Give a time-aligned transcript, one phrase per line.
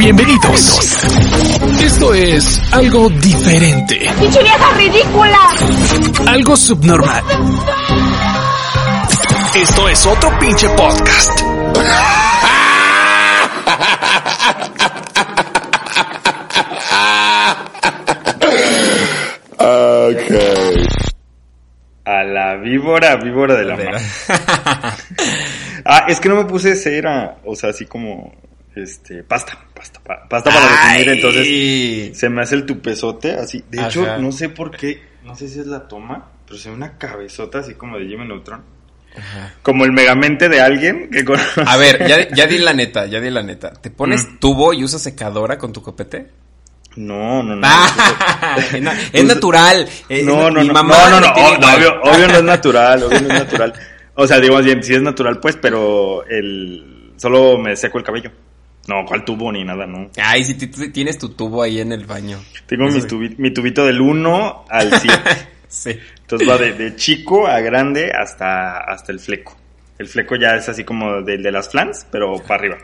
[0.00, 1.04] Bienvenidos.
[1.78, 4.08] Esto es algo diferente.
[4.18, 5.38] ¡Pinche vieja ridícula!
[6.26, 7.22] Algo subnormal.
[9.54, 11.40] Esto es otro pinche podcast.
[22.06, 24.00] A la víbora, víbora de la mar.
[25.84, 28.32] ah, es que no me puse cera, o sea, así como,
[28.82, 33.64] este, pasta, pasta, pa- pasta para definir, entonces se me hace el tupezote, así.
[33.70, 34.18] De hecho, Ajá.
[34.18, 37.58] no sé por qué, no sé si es la toma, pero se ve una cabezota
[37.60, 38.62] así como de Jimmy Neutron.
[39.62, 41.62] Como el megamente de alguien que conoce.
[41.66, 43.72] A ver, ya, ya di la neta, ya di la neta.
[43.72, 44.38] ¿Te pones Mm.
[44.38, 46.28] tubo y usas secadora con tu copete?
[46.96, 47.62] No, no, no.
[47.64, 49.88] Ah, es na- es natural.
[50.24, 53.28] No, no, mi no, mamá no, no, tiene obvio, obvio no es natural, obvio no
[53.28, 53.72] es natural.
[54.14, 58.30] O sea, digo bien, sí es natural, pues, pero el solo me seco el cabello.
[58.88, 60.10] No, cuál tubo ni nada, no.
[60.16, 62.38] Ay, si ti- ti- tienes tu tubo ahí en el baño.
[62.66, 65.18] Tengo tubi- mi tubito del 1 al 7.
[65.70, 65.90] Sí.
[66.22, 69.56] Entonces va de, de chico a grande hasta, hasta el fleco.
[69.98, 72.78] El fleco ya es así como del de las flans, pero para arriba.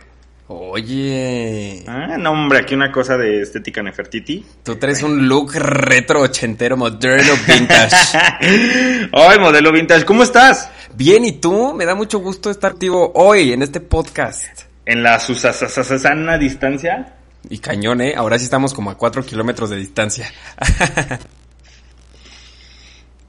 [0.47, 4.45] Oye, Ah, no, hombre, aquí una cosa de estética Nefertiti.
[4.63, 7.97] tú traes un look retro ochentero, moderno, vintage.
[9.13, 10.71] Ay, modelo vintage, ¿cómo estás?
[10.95, 11.75] Bien, ¿y tú?
[11.75, 14.66] Me da mucho gusto estar contigo hoy en este podcast.
[14.87, 17.15] En la susasasasana distancia.
[17.51, 18.15] Y cañón, ¿eh?
[18.17, 20.33] Ahora sí estamos como a cuatro kilómetros de distancia.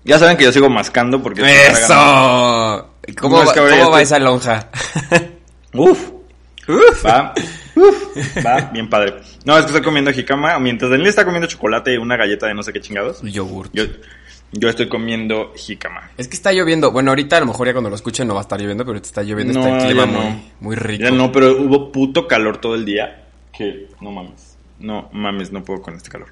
[0.08, 1.42] Ya saben que yo sigo mascando porque...
[1.42, 2.94] ¡Eso!
[3.20, 4.70] ¿Cómo, No, es va, que cómo va esa lonja?
[5.74, 6.12] Uf.
[7.06, 7.34] Va.
[7.76, 8.18] Uf.
[8.46, 9.16] Va, bien padre.
[9.44, 10.58] No, es que estoy comiendo jicama.
[10.60, 13.22] Mientras Daniel está comiendo chocolate y una galleta de no sé qué chingados.
[13.22, 13.70] Yogurt.
[13.74, 13.84] Yo,
[14.52, 16.12] yo estoy comiendo jicama.
[16.18, 16.92] Es que está lloviendo.
[16.92, 18.98] Bueno, ahorita a lo mejor ya cuando lo escuchen no va a estar lloviendo, pero
[18.98, 19.60] está lloviendo.
[19.60, 20.22] está No, el clima no.
[20.22, 21.04] muy, muy rico.
[21.04, 23.28] Ya no, pero hubo puto calor todo el día.
[23.52, 24.58] Que no mames.
[24.80, 26.30] No mames, no puedo con este calor.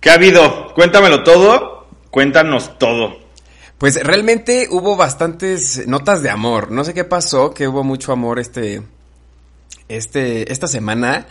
[0.00, 0.72] ¿Qué ha habido?
[0.74, 1.88] Cuéntamelo todo.
[2.10, 3.18] Cuéntanos todo.
[3.78, 6.70] Pues realmente hubo bastantes notas de amor.
[6.70, 8.82] No sé qué pasó, que hubo mucho amor este,
[9.88, 11.26] este, esta semana.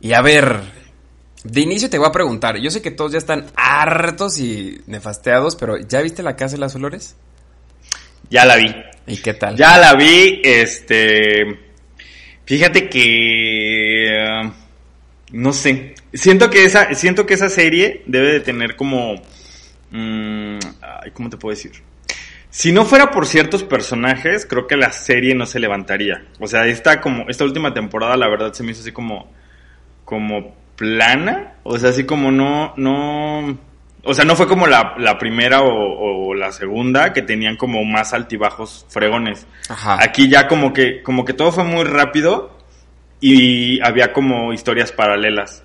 [0.00, 0.62] Y a ver,
[1.44, 2.58] de inicio te voy a preguntar.
[2.58, 6.60] Yo sé que todos ya están hartos y nefasteados, pero ¿ya viste la casa de
[6.60, 7.16] las flores?
[8.30, 8.74] Ya la vi.
[9.06, 9.56] ¿Y qué tal?
[9.56, 11.58] Ya la vi, este...
[12.44, 14.08] Fíjate que...
[14.08, 14.52] eh,
[15.32, 15.94] no sé.
[16.12, 19.14] Siento que esa, siento que esa serie debe de tener como...
[19.90, 21.72] mm, ay, ¿Cómo te puedo decir?
[22.50, 26.26] Si no fuera por ciertos personajes, creo que la serie no se levantaría.
[26.40, 29.32] O sea, esta como esta última temporada, la verdad, se me hizo así como
[30.04, 31.52] como plana.
[31.62, 33.58] O sea, así como no no
[34.02, 37.84] o sea, no fue como la, la primera o, o la segunda que tenían como
[37.84, 39.46] más altibajos fregones.
[39.68, 39.98] Ajá.
[40.02, 42.56] Aquí ya como que como que todo fue muy rápido
[43.20, 45.62] y había como historias paralelas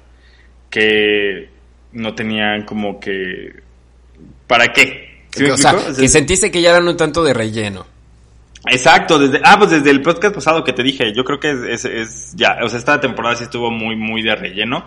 [0.70, 1.50] que
[1.94, 3.64] no tenían como que
[4.48, 5.24] ¿para qué?
[5.52, 7.86] O sea, que sentiste que ya eran un tanto de relleno.
[8.68, 11.60] Exacto, desde, ah, pues desde el podcast pasado que te dije, yo creo que es,
[11.64, 14.86] es, es ya, o sea, esta temporada sí estuvo muy, muy de relleno.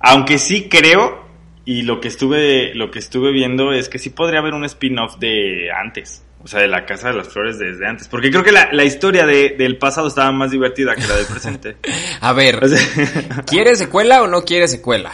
[0.00, 1.26] Aunque sí creo,
[1.64, 5.18] y lo que estuve, lo que estuve viendo es que sí podría haber un spin-off
[5.18, 6.24] de antes.
[6.42, 8.08] O sea, de la Casa de las Flores desde antes.
[8.08, 11.26] Porque creo que la, la historia de- del pasado estaba más divertida que la del
[11.26, 11.76] presente.
[12.22, 12.80] A ver, O sea,
[13.46, 15.12] ¿quieres secuela o no quieres secuela?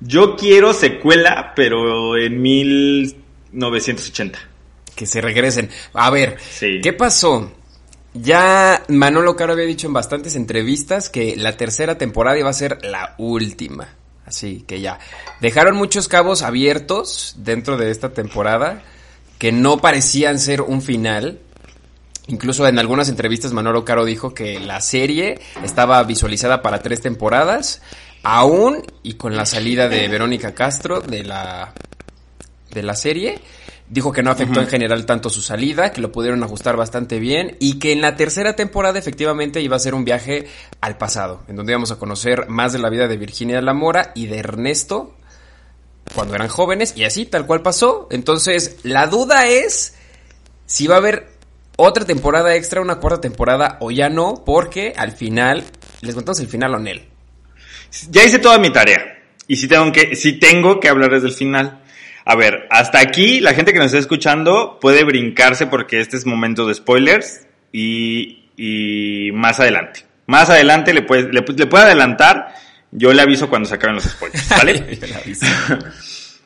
[0.00, 4.38] yo quiero secuela, pero en 1980.
[4.98, 5.70] Que se regresen.
[5.94, 6.80] A ver, Sí.
[6.82, 7.52] ¿qué pasó?
[8.14, 12.84] Ya Manolo Caro había dicho en bastantes entrevistas que la tercera temporada iba a ser
[12.84, 13.94] la última.
[14.26, 14.98] Así que ya.
[15.40, 18.82] Dejaron muchos cabos abiertos dentro de esta temporada
[19.38, 21.38] que no parecían ser un final.
[22.26, 27.82] Incluso en algunas entrevistas Manolo Caro dijo que la serie estaba visualizada para tres temporadas,
[28.24, 31.72] aún y con la salida de Verónica Castro de la
[32.72, 33.38] de la serie.
[33.90, 37.56] Dijo que no afectó en general tanto su salida, que lo pudieron ajustar bastante bien
[37.58, 40.46] y que en la tercera temporada efectivamente iba a ser un viaje
[40.80, 44.12] al pasado, en donde íbamos a conocer más de la vida de Virginia La Mora
[44.14, 45.14] y de Ernesto
[46.14, 48.08] cuando eran jóvenes y así tal cual pasó.
[48.10, 49.94] Entonces, la duda es
[50.66, 51.28] si va a haber
[51.76, 55.64] otra temporada extra, una cuarta temporada o ya no, porque al final,
[56.02, 57.08] les contamos el final a él.
[58.10, 58.98] Ya hice toda mi tarea.
[59.46, 61.82] Y si tengo que, si tengo que hablar desde el final.
[62.30, 66.26] A ver, hasta aquí la gente que nos está escuchando puede brincarse porque este es
[66.26, 70.04] momento de spoilers y, y más adelante.
[70.26, 72.52] Más adelante le puede, le, le puede adelantar.
[72.90, 74.98] Yo le aviso cuando se acaben los spoilers, ¿vale?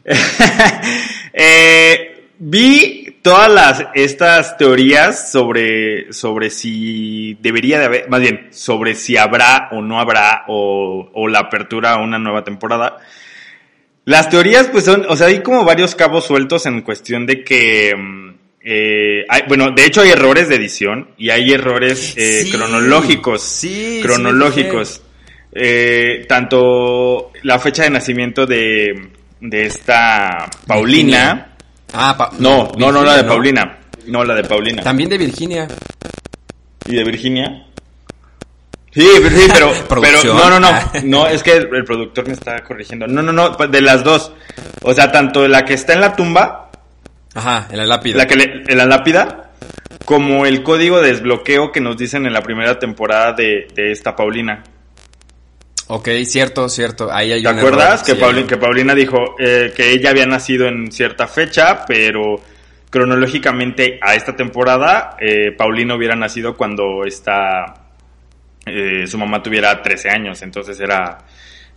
[1.33, 8.95] eh, vi todas las estas teorías sobre sobre si debería de haber, más bien sobre
[8.95, 12.99] si habrá o no habrá o, o la apertura a una nueva temporada.
[14.05, 17.95] Las teorías, pues son, o sea, hay como varios cabos sueltos en cuestión de que,
[17.97, 18.31] mm,
[18.65, 23.43] eh, hay, bueno, de hecho hay errores de edición y hay errores eh, Sí, cronológicos.
[23.43, 25.03] sí, sí cronológicos.
[25.55, 29.11] Eh, tanto la fecha de nacimiento de,
[29.41, 31.57] de esta Paulina.
[31.93, 33.79] Ah, Pa- No, no, no, la de Paulina.
[34.07, 34.83] No, la de Paulina.
[34.83, 35.69] También de Virginia.
[36.87, 37.67] ¿Y de Virginia?
[38.95, 39.47] Sí, pero, sí,
[39.89, 40.93] pero, pero no, no, no, Ah.
[41.05, 43.07] no, es que el, el productor me está corrigiendo.
[43.07, 44.33] No, no, no, de las dos.
[44.83, 46.71] O sea, tanto la que está en la tumba,
[47.35, 48.19] Ajá, en la lápida.
[48.19, 49.53] la que le, en la lápida,
[50.05, 54.15] como el código de desbloqueo que nos dicen en la primera temporada de, de esta
[54.15, 54.63] Paulina.
[55.89, 57.11] Ok, cierto, cierto.
[57.13, 58.03] Ahí hay ¿Te un acuerdas?
[58.03, 61.27] que, sí, Pauli- hay un- que Paulina dijo eh, que ella había nacido en cierta
[61.27, 62.37] fecha, pero
[62.91, 67.82] cronológicamente a esta temporada, eh, Paulina hubiera nacido cuando esta,
[68.67, 71.19] eh, su mamá tuviera 13 años, entonces era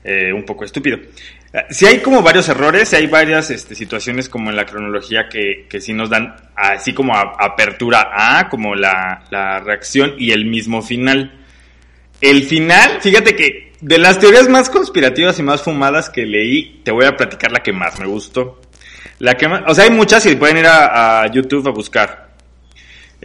[0.03, 0.97] eh, un poco estúpido.
[1.51, 5.27] Eh, Sí hay como varios errores, sí hay varias este, situaciones como en la cronología
[5.29, 10.45] que, que sí nos dan así como apertura a, como la, la reacción y el
[10.45, 11.33] mismo final.
[12.21, 16.91] El final, fíjate que de las teorías más conspirativas y más fumadas que leí, te
[16.91, 18.61] voy a platicar la que más me gustó.
[19.19, 22.24] La que más, o sea, hay muchas y pueden ir a, a YouTube a buscar.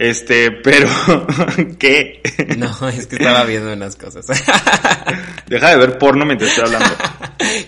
[0.03, 0.89] Este, pero,
[1.79, 2.23] ¿qué?
[2.57, 4.25] No, es que estaba viendo unas cosas.
[5.45, 6.95] Deja de ver porno mientras estoy hablando.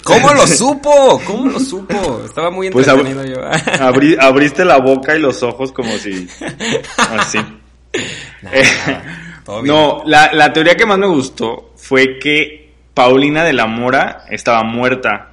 [0.04, 1.22] ¿Cómo lo supo?
[1.28, 2.24] ¿Cómo lo supo?
[2.26, 3.36] Estaba muy Pues entretenido yo.
[3.80, 6.28] abrí- abriste la boca y los ojos como si,
[6.98, 7.38] así.
[8.52, 8.64] Eh.
[9.64, 14.64] No, la, la teoría que más me gustó fue que Paulina de la Mora estaba
[14.64, 15.30] muerta.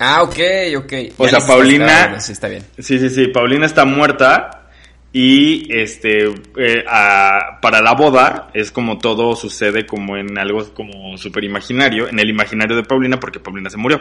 [0.00, 0.38] Ah, ok,
[0.78, 0.92] ok.
[1.18, 2.64] O Ya sea, Paulina- está bueno, sí, está bien.
[2.80, 4.58] Sí, sí, sí, Paulina está muerta
[5.12, 6.24] y este
[6.56, 6.84] eh,
[7.60, 12.30] para la boda es como todo sucede como en algo como super imaginario, en el
[12.30, 14.00] imaginario de Paulina porque Paulina se murió.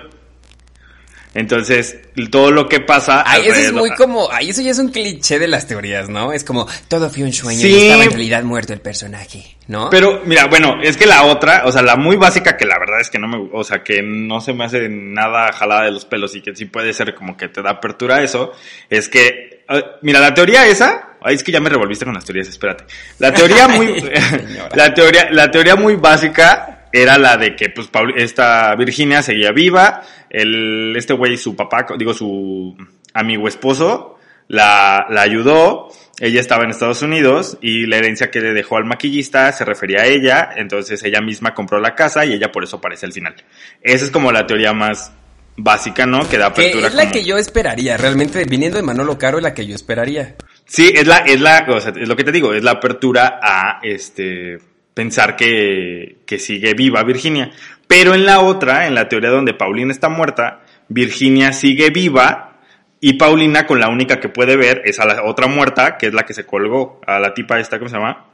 [1.34, 1.98] Entonces,
[2.30, 5.40] todo lo que pasa Ay, eso es muy como, ay, eso ya es un cliché
[5.40, 6.34] de las teorías, ¿no?
[6.34, 7.70] Es como, todo fue un sueño Sí.
[7.70, 9.90] y estaba en realidad muerto el personaje, ¿no?
[9.90, 13.00] Pero mira, bueno, es que la otra, o sea, la muy básica que la verdad
[13.00, 16.04] es que no me, o sea, que no se me hace nada jalada de los
[16.04, 18.52] pelos y que sí puede ser como que te da apertura a eso,
[18.90, 22.26] es que, eh, mira, la teoría esa, ay, es que ya me revolviste con las
[22.26, 22.84] teorías, espérate.
[23.20, 24.04] La teoría muy,
[24.74, 30.02] la teoría, la teoría muy básica era la de que, pues, esta Virginia seguía viva,
[30.30, 32.76] el, este güey, su papá, digo, su
[33.14, 34.18] amigo esposo,
[34.48, 35.90] la, la ayudó,
[36.20, 40.02] ella estaba en Estados Unidos y la herencia que le dejó al maquillista se refería
[40.02, 43.36] a ella, entonces ella misma compró la casa y ella por eso aparece al final.
[43.82, 45.12] Esa es como la teoría más
[45.58, 46.28] básica, ¿no?
[46.30, 46.88] Que da que apertura.
[46.88, 49.76] es la como- que yo esperaría, realmente, viniendo de Manolo Caro, es la que yo
[49.76, 50.36] esperaría.
[50.66, 53.40] Sí, es la, es la, o sea, es lo que te digo, es la apertura
[53.42, 54.60] a este
[54.94, 57.52] pensar que, que sigue viva Virginia.
[57.88, 62.60] Pero en la otra, en la teoría donde Paulina está muerta, Virginia sigue viva
[63.00, 66.14] y Paulina con la única que puede ver es a la otra muerta, que es
[66.14, 68.26] la que se colgó, a la tipa esta, ¿cómo se llama?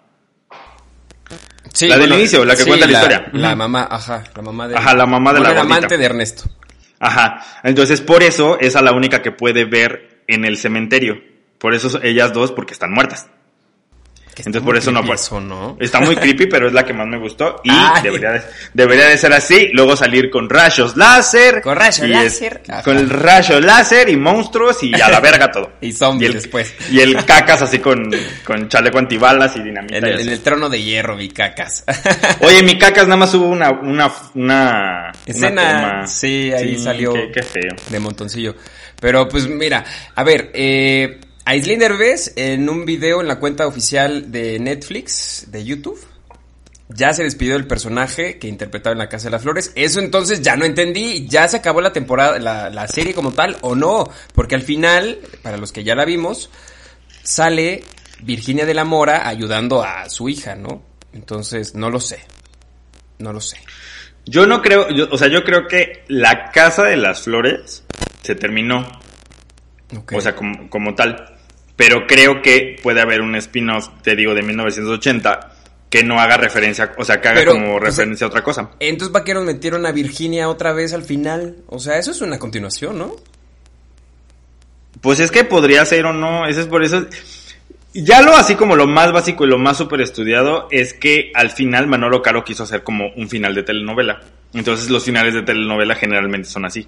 [1.73, 3.29] Sí, La del inicio, la que cuenta la historia.
[3.33, 4.75] La mamá, ajá, la mamá de...
[4.75, 6.49] Ajá, la mamá de Bueno, la amante de Ernesto.
[6.99, 7.43] Ajá.
[7.63, 11.21] Entonces, por eso es a la única que puede ver en el cementerio.
[11.57, 13.29] Por eso ellas dos, porque están muertas.
[14.37, 15.19] Que Entonces por eso no pues.
[15.21, 15.77] eso, ¿no?
[15.79, 17.59] Está muy creepy, pero es la que más me gustó.
[17.63, 18.03] Y Ay.
[18.03, 18.41] debería de,
[18.71, 19.69] debería de ser así.
[19.73, 21.59] Luego salir con rayos láser.
[21.63, 22.61] Con rayos y es- láser.
[22.83, 25.71] Con el rayo láser y monstruos y a la verga todo.
[25.81, 26.71] Y zombies el, después.
[26.91, 28.11] Y el cacas así con,
[28.45, 29.97] con chaleco antibalas y dinamita.
[29.97, 30.27] En y el, así.
[30.27, 31.83] en el trono de hierro, vi cacas.
[32.41, 35.61] Oye, mi cacas nada más hubo una, una, una, Escena,
[36.01, 37.11] una sí, ahí salió.
[37.13, 37.71] Qué, qué feo.
[37.89, 38.53] de montoncillo.
[38.99, 44.33] Pero pues mira, a ver, eh, Aislinn Derbez en un video en la cuenta oficial
[44.33, 45.97] de Netflix, de YouTube,
[46.89, 49.71] ya se despidió del personaje que interpretaba en La Casa de las Flores.
[49.75, 53.55] Eso entonces ya no entendí, ya se acabó la temporada, la, la serie como tal
[53.61, 56.49] o no, porque al final, para los que ya la vimos,
[57.23, 57.81] sale
[58.23, 60.83] Virginia de la Mora ayudando a su hija, ¿no?
[61.13, 62.19] Entonces, no lo sé.
[63.19, 63.55] No lo sé.
[64.25, 67.85] Yo no creo, yo- o sea, yo creo que la casa de las flores
[68.21, 68.85] se terminó.
[70.17, 71.35] O sea, como, como tal.
[71.77, 75.53] Pero creo que puede haber un spin-off, te digo, de 1980
[75.89, 78.43] que no haga referencia, o sea, que haga Pero, como o sea, referencia a otra
[78.43, 78.71] cosa.
[78.79, 81.57] Entonces, ¿para qué nos metieron a Virginia otra vez al final?
[81.67, 83.15] O sea, eso es una continuación, ¿no?
[84.99, 87.05] Pues es que podría ser o no, eso es por eso.
[87.93, 91.51] Ya lo así como lo más básico y lo más súper estudiado es que al
[91.51, 94.21] final Manolo Caro quiso hacer como un final de telenovela.
[94.53, 96.87] Entonces los finales de telenovela generalmente son así.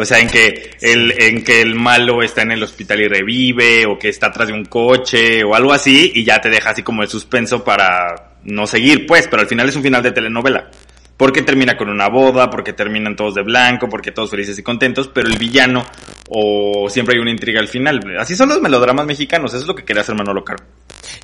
[0.00, 3.84] O sea, en que el, en que el malo está en el hospital y revive,
[3.84, 6.84] o que está atrás de un coche, o algo así, y ya te deja así
[6.84, 10.70] como el suspenso para no seguir, pues, pero al final es un final de telenovela.
[11.16, 15.10] Porque termina con una boda, porque terminan todos de blanco, porque todos felices y contentos,
[15.12, 15.84] pero el villano,
[16.28, 18.00] o siempre hay una intriga al final.
[18.20, 20.62] Así son los melodramas mexicanos, eso es lo que quería hacer Manolo Caro.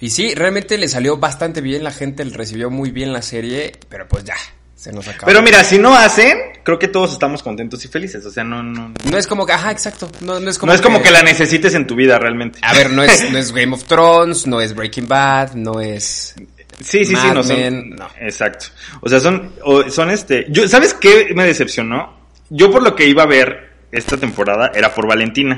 [0.01, 4.09] Y sí, realmente le salió bastante bien, la gente recibió muy bien la serie, pero
[4.09, 4.35] pues ya,
[4.75, 5.27] se nos acabó.
[5.27, 8.63] Pero mira, si no hacen, creo que todos estamos contentos y felices, o sea, no,
[8.63, 8.95] no, no.
[9.11, 11.23] no es como que, ajá, exacto, no, no es como no es como que la
[11.23, 12.59] necesites en tu vida realmente.
[12.63, 16.35] A ver, no es, no es Game of Thrones, no es Breaking Bad, no es...
[16.81, 17.91] Sí, sí, sí, no son.
[17.91, 18.09] No.
[18.21, 18.67] Exacto.
[19.01, 19.53] O sea, son,
[19.91, 20.47] son este.
[20.51, 22.19] Yo, ¿sabes qué me decepcionó?
[22.51, 25.57] Yo por lo que iba a ver esta temporada era por Valentina.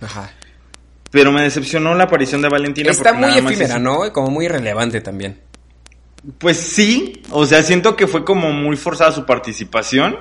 [0.00, 0.30] Ajá.
[1.10, 2.92] Pero me decepcionó la aparición de Valentina.
[2.92, 4.12] Está muy efímera, es- ¿no?
[4.12, 5.40] Como muy irrelevante también.
[6.38, 10.18] Pues sí, o sea, siento que fue como muy forzada su participación.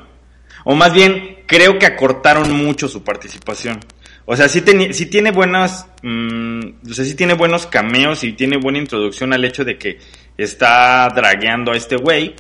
[0.66, 3.80] O más bien, creo que acortaron mucho su participación.
[4.26, 8.58] O sea, sí, sí tiene buenas, mm, o sea, sí tiene buenos cameos y tiene
[8.58, 9.98] buena introducción al hecho de que
[10.38, 12.36] está dragueando a este güey,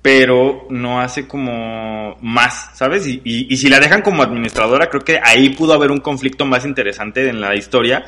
[0.00, 3.06] pero no hace como más, ¿sabes?
[3.08, 6.46] Y, y, y si la dejan como administradora, creo que ahí pudo haber un conflicto
[6.46, 8.04] más interesante en la historia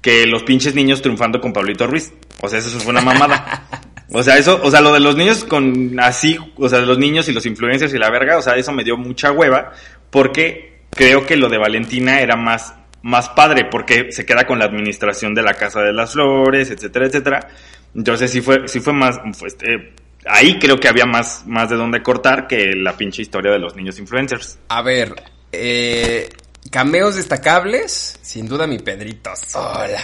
[0.00, 2.12] que los pinches niños triunfando con Pablito Ruiz.
[2.40, 3.68] O sea, eso fue una mamada.
[4.10, 6.98] O sea, eso, o sea, lo de los niños con así, o sea, de los
[6.98, 9.72] niños y los influencers y la verga, o sea, eso me dio mucha hueva,
[10.10, 14.64] porque creo que lo de Valentina era más, más padre, porque se queda con la
[14.64, 17.48] administración de la Casa de las Flores, etcétera, etcétera.
[17.94, 19.92] Entonces sí fue, sí fue más, pues, eh,
[20.26, 23.76] ahí creo que había más, más de dónde cortar que la pinche historia de los
[23.76, 24.58] niños influencers.
[24.68, 25.14] A ver,
[25.52, 26.28] eh,
[26.70, 30.02] cameos destacables, sin duda mi Pedrito Sola.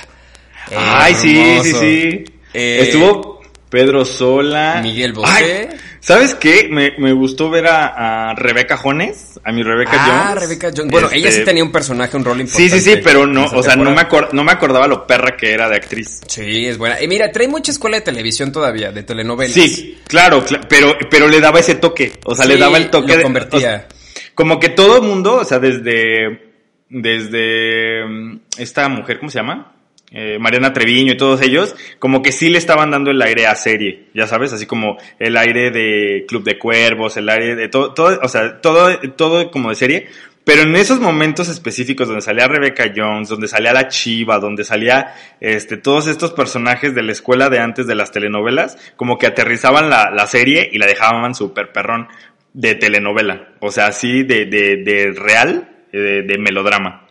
[0.76, 2.24] Ay, sí, sí, sí.
[2.54, 3.43] Eh, Estuvo
[3.74, 4.78] Pedro Sola.
[4.82, 5.68] Miguel Bosé.
[5.70, 6.68] Ay, ¿Sabes qué?
[6.70, 10.42] Me, me gustó ver a, a Rebeca Jones, a mi Rebeca ah, Jones.
[10.42, 10.92] Rebeca Jones.
[10.92, 12.78] Bueno, ella sí Este, tenía un personaje, un rol Sí, importante.
[12.80, 15.68] sí, sí, pero no, o sea, no me, no me acordaba lo perra que era
[15.68, 16.20] de actriz.
[16.28, 17.02] Sí, es buena.
[17.02, 19.54] Y mira, trae mucha escuela de televisión todavía, de telenovelas.
[19.54, 22.90] Sí, claro, cla- pero, pero le daba ese toque, o sea, le Sí, daba el
[22.90, 23.58] toque lo de- convertía.
[23.58, 23.88] o sea,
[24.36, 26.52] como que todo el mundo, o sea, desde,
[26.90, 29.73] desde mm, esta mujer, ¿cómo se llama?
[30.16, 33.56] Eh, Mariana Treviño y todos ellos, como que sí le estaban dando el aire a
[33.56, 37.92] serie, ya sabes, así como el aire de Club de Cuervos, el aire de todo,
[37.94, 40.06] todo, o sea, todo, todo como de serie,
[40.44, 45.14] pero en esos momentos específicos donde salía Rebecca Jones, donde salía la Chiva, donde salía
[45.40, 49.90] este todos estos personajes de la escuela de antes de las telenovelas, como que aterrizaban
[49.90, 52.06] la, la serie y la dejaban súper perrón
[52.52, 57.03] de telenovela, o sea, así de, de, de real, de, de melodrama.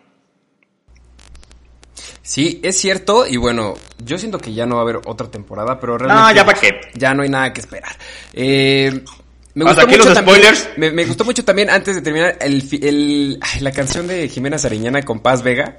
[2.23, 3.27] Sí, es cierto.
[3.27, 6.23] Y bueno, yo siento que ya no va a haber otra temporada, pero realmente.
[6.23, 6.71] No, ya para qué.
[6.95, 7.95] Ya no hay nada que esperar.
[8.31, 9.03] Eh,
[9.55, 10.69] me aquí mucho los también- spoilers.
[10.77, 15.03] me, me gustó mucho también, antes de terminar, el, el, la canción de Jimena Sariñana
[15.03, 15.77] con Paz Vega.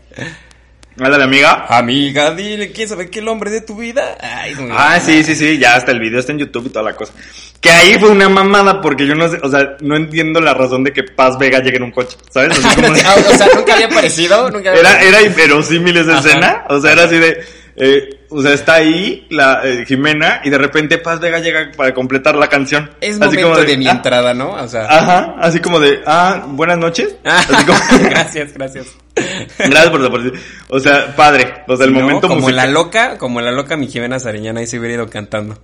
[0.96, 1.66] Hola, mi amiga.
[1.68, 4.16] Amiga, dile, ¿quién sabe qué el hombre de tu vida?
[4.20, 6.84] Ay, muy Ah, sí, sí, sí, ya hasta el video está en YouTube y toda
[6.84, 7.12] la cosa.
[7.60, 10.84] Que ahí fue una mamada porque yo no sé, o sea, no entiendo la razón
[10.84, 12.56] de que Paz Vega llegue en un coche, ¿sabes?
[12.58, 15.18] Así como de- o sea, nunca había aparecido, nunca había era, aparecido.
[15.18, 16.28] era inverosímil esa Ajá.
[16.28, 17.44] escena, o sea, era así de,
[17.76, 21.94] eh, o sea, está ahí la eh, Jimena y de repente Paz Vega llega para
[21.94, 22.90] completar la canción.
[23.00, 24.50] Es Así momento como de, mi ah, entrada, ¿no?
[24.50, 24.86] O sea.
[24.86, 27.14] Ajá, así como de, ah, buenas noches.
[27.24, 27.78] Así como,
[28.10, 28.86] gracias, gracias.
[29.58, 30.32] gracias por la.
[30.68, 32.56] O sea, padre, o sea, el no, momento como musical.
[32.56, 35.56] la loca, como la loca mi Jimena Sariñana ahí se hubiera ido cantando.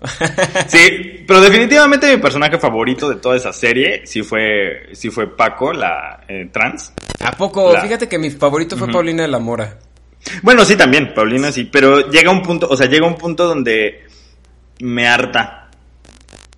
[0.69, 5.73] Sí, pero definitivamente mi personaje favorito de toda esa serie sí fue, sí fue Paco,
[5.73, 6.93] la eh, trans.
[7.25, 7.73] ¿A poco?
[7.73, 9.77] La- Fíjate que mi favorito fue Paulina de la Mora.
[10.43, 14.05] Bueno, sí también, Paulina sí, pero llega un punto, o sea, llega un punto donde
[14.81, 15.57] me harta.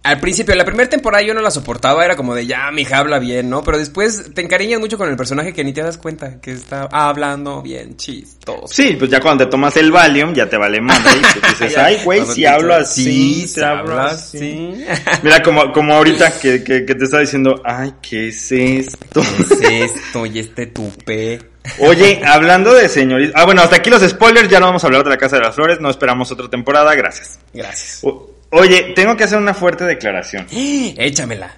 [0.04, 2.98] Al principio, la primera temporada yo no la soportaba, era como de ya, mi hija
[2.98, 3.62] habla bien, ¿no?
[3.62, 6.88] Pero después te encariñas mucho con el personaje que ni te das cuenta que está
[6.90, 8.66] hablando bien chistoso.
[8.66, 12.00] Sí, pues ya cuando te tomas el Valium ya te vale madre y dices, ay,
[12.02, 14.84] güey, si hablo así, se hablo habla así.
[15.22, 19.22] Mira, como, como ahorita que, que, que te está diciendo, ay, ¿qué es esto?
[19.60, 21.51] ¿Qué es esto y este tupe?
[21.78, 25.04] Oye, hablando de señorita, ah, bueno, hasta aquí los spoilers, ya no vamos a hablar
[25.04, 27.38] de la Casa de las Flores, no esperamos otra temporada, gracias.
[27.54, 28.00] Gracias.
[28.02, 30.46] O- oye, tengo que hacer una fuerte declaración.
[30.50, 31.54] Échamela.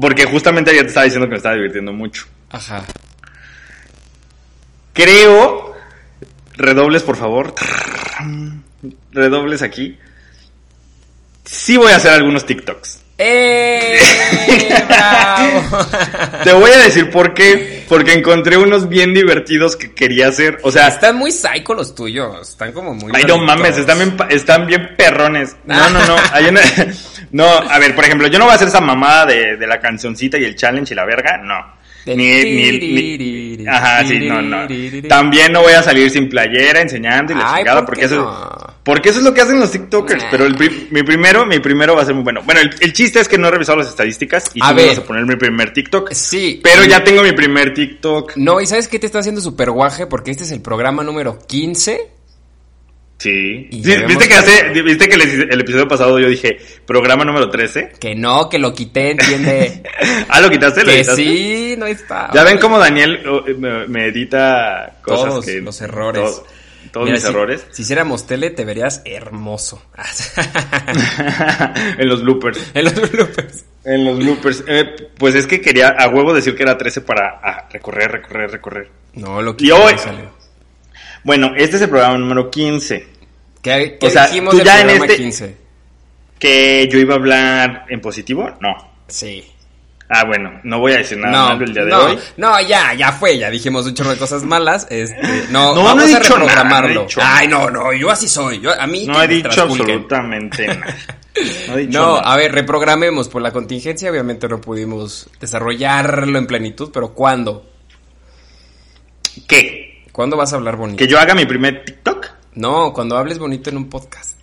[0.00, 2.26] Porque justamente ayer te estaba diciendo que me estaba divirtiendo mucho.
[2.50, 2.84] Ajá.
[4.92, 5.74] Creo,
[6.54, 7.54] redobles, por favor.
[9.10, 9.98] Redobles aquí.
[11.44, 13.01] Sí voy a hacer algunos TikToks.
[13.24, 13.98] ¡Eh!
[14.88, 15.86] ¡Bravo!
[16.44, 17.82] Te voy a decir por qué.
[17.88, 20.58] Porque encontré unos bien divertidos que quería hacer.
[20.62, 22.48] O sea, Están muy psycho los tuyos.
[22.50, 23.12] Están como muy.
[23.14, 25.56] Ay, no mames, están bien, están bien perrones.
[25.66, 26.16] No, no, no.
[26.32, 26.62] hay una-
[27.32, 29.78] no, a ver, por ejemplo, yo no voy a hacer esa mamada de, de la
[29.78, 31.82] cancioncita y el challenge y la verga, no.
[32.06, 32.78] Ni, ni,
[33.58, 34.66] ni- Ajá, sí, no, no.
[35.08, 38.61] También no voy a salir sin playera enseñando y la Ay, chingada, ¿por porque eso?
[38.84, 40.24] Porque eso es lo que hacen los TikTokers.
[40.24, 40.30] Nah.
[40.30, 42.42] Pero el pri- mi primero, mi primero va a ser muy bueno.
[42.44, 44.86] Bueno, el, el chiste es que no he revisado las estadísticas y A tú me
[44.88, 46.12] vas a poner mi primer TikTok.
[46.12, 46.60] Sí.
[46.62, 48.32] Pero ya tengo mi primer TikTok.
[48.36, 50.06] No, ¿y sabes qué te está haciendo super guaje?
[50.06, 52.10] Porque este es el programa número 15.
[53.18, 53.68] Sí.
[53.70, 57.92] ¿Viste que hace, viste que el, el episodio pasado yo dije programa número 13?
[58.00, 59.82] Que no, que lo quité, entiende.
[60.28, 60.80] Ah, ¿lo quitaste?
[60.80, 61.22] ¿Lo que quitaste?
[61.22, 62.30] sí, no está.
[62.34, 65.60] Ya ven cómo Daniel oh, me, me edita cosas Todos que...
[65.60, 66.24] los errores.
[66.36, 66.46] to-
[66.92, 67.66] todos Mira, mis si- errores.
[67.72, 69.82] Si hiciéramos tele, te verías hermoso.
[71.98, 72.70] en los bloopers.
[72.74, 73.64] en los bloopers.
[73.84, 74.64] En los bloopers.
[74.66, 78.50] Eh, pues es que quería a huevo decir que era 13 para ah, recorrer, recorrer,
[78.50, 78.90] recorrer.
[79.14, 79.72] No, lo Y quité.
[79.72, 79.94] hoy-.
[81.24, 83.06] Bueno, este es el programa número 15.
[83.62, 85.56] ¿Qué, qué O sea, dijimos del ya en programa este- 15?
[86.38, 88.50] ¿Que yo iba a hablar en positivo?
[88.60, 88.74] No.
[89.06, 89.51] Sí.
[90.14, 92.18] Ah, bueno, no voy a decir nada no, malo el día de no, hoy.
[92.36, 94.86] no, ya, ya fue, ya dijimos un chorro de cosas malas.
[94.90, 95.16] Este,
[95.50, 96.94] no, No, vamos no he a dicho nada, reprogramarlo.
[96.94, 98.60] no he dicho Ay, no, no, yo así soy.
[98.60, 99.80] Yo, a mí No he dicho trasculquen.
[100.02, 100.96] absolutamente nada.
[101.68, 102.30] No he dicho No, nada.
[102.32, 104.10] a ver, reprogramemos por la contingencia.
[104.10, 107.70] Obviamente no pudimos desarrollarlo en plenitud, pero ¿cuándo?
[109.48, 110.04] ¿Qué?
[110.12, 110.98] ¿Cuándo vas a hablar bonito?
[110.98, 112.26] ¿Que yo haga mi primer TikTok?
[112.54, 114.36] No, cuando hables bonito en un podcast.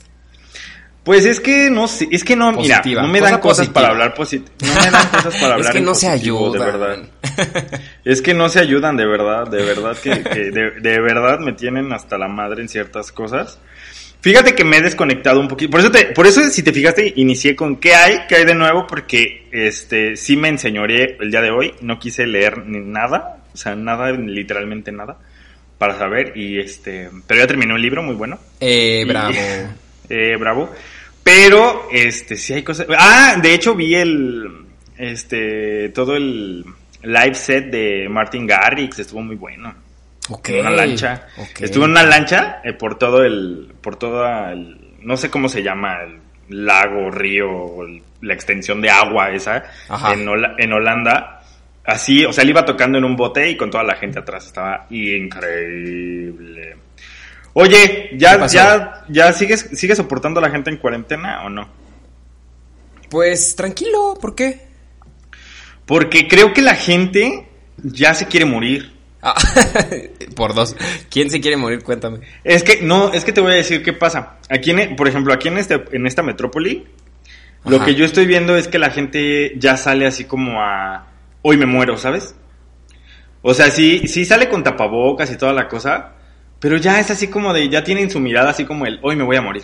[1.09, 3.57] Pues es que no sé, es que no, Positiva, mira, no me dan cosa cosas
[3.57, 3.73] positiva.
[3.73, 4.51] para hablar positivo.
[4.61, 6.65] No me dan cosas para hablar es que no se positivo, ayuda.
[6.65, 6.97] de verdad.
[8.05, 11.53] Es que no se ayudan de verdad, de verdad que, que de, de verdad me
[11.53, 13.57] tienen hasta la madre en ciertas cosas.
[14.21, 15.71] Fíjate que me he desconectado un poquito.
[15.71, 18.53] Por eso te, por eso si te fijaste inicié con qué hay, qué hay de
[18.53, 23.37] nuevo porque este sí me enseñoré el día de hoy, no quise leer ni nada,
[23.51, 25.17] o sea, nada literalmente nada
[25.79, 28.37] para saber y este, pero ya terminé un libro muy bueno.
[28.59, 29.33] Eh, Y- bravo.
[30.11, 30.73] Eh, bravo.
[31.23, 32.87] Pero, este, sí hay cosas.
[32.97, 34.65] Ah, de hecho vi el,
[34.97, 36.65] este, todo el
[37.03, 39.73] live set de Martin Garrix, estuvo muy bueno.
[40.29, 40.49] Ok.
[40.49, 41.27] En una lancha.
[41.37, 41.61] ok.
[41.61, 45.63] Estuvo en una lancha eh, por todo el, por toda el, no sé cómo se
[45.63, 46.19] llama, el
[46.65, 49.63] lago, río, o el- la extensión de agua esa,
[50.13, 50.27] en,
[50.57, 51.41] en Holanda.
[51.85, 54.45] Así, o sea, él iba tocando en un bote y con toda la gente atrás.
[54.47, 54.85] Estaba
[55.59, 56.75] increíble.
[57.53, 61.67] Oye, ¿Qué ¿ya, ya, ya sigues, sigues soportando a la gente en cuarentena o no?
[63.09, 64.67] Pues tranquilo, ¿por qué?
[65.85, 68.93] Porque creo que la gente ya se quiere morir.
[69.21, 69.35] Ah,
[70.35, 70.75] por dos.
[71.09, 71.83] ¿Quién se quiere morir?
[71.83, 72.19] Cuéntame.
[72.43, 74.37] Es que, no, es que te voy a decir qué pasa.
[74.49, 76.87] Aquí, en, por ejemplo, aquí en, este, en esta metrópoli,
[77.65, 81.07] lo que yo estoy viendo es que la gente ya sale así como a,
[81.41, 82.35] hoy me muero, ¿sabes?
[83.41, 86.13] O sea, sí, sí sale con tapabocas y toda la cosa,
[86.59, 89.23] pero ya es así como de, ya tienen su mirada así como el, hoy me
[89.23, 89.63] voy a morir.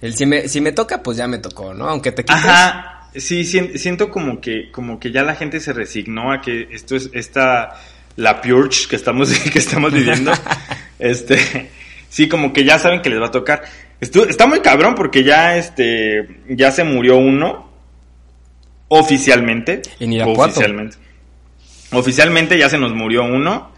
[0.00, 1.88] El si me, si me toca, pues ya me tocó, ¿no?
[1.88, 2.44] Aunque te quites.
[2.44, 6.68] Ajá, sí, sien- siento como que, como que ya la gente se resignó a que
[6.72, 7.78] esto es esta,
[8.16, 10.32] la purge que estamos, que estamos viviendo.
[10.98, 11.70] este,
[12.08, 13.62] sí, como que ya saben que les va a tocar.
[14.00, 17.70] Está muy cabrón porque ya, este, ya se murió uno,
[18.88, 19.82] oficialmente.
[19.98, 20.52] En Irapuato.
[20.52, 20.96] Oficialmente.
[21.92, 23.72] Oficialmente ya se nos murió uno,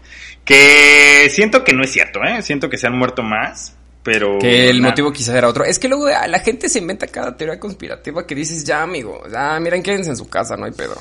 [0.45, 2.41] que siento que no es cierto, ¿eh?
[2.41, 4.37] Siento que se han muerto más, pero...
[4.39, 5.63] Que el motivo quizás era otro.
[5.63, 9.59] Es que luego la gente se inventa cada teoría conspirativa que dices, ya amigo, ya
[9.59, 10.95] miren, quédense en su casa, no hay pedo.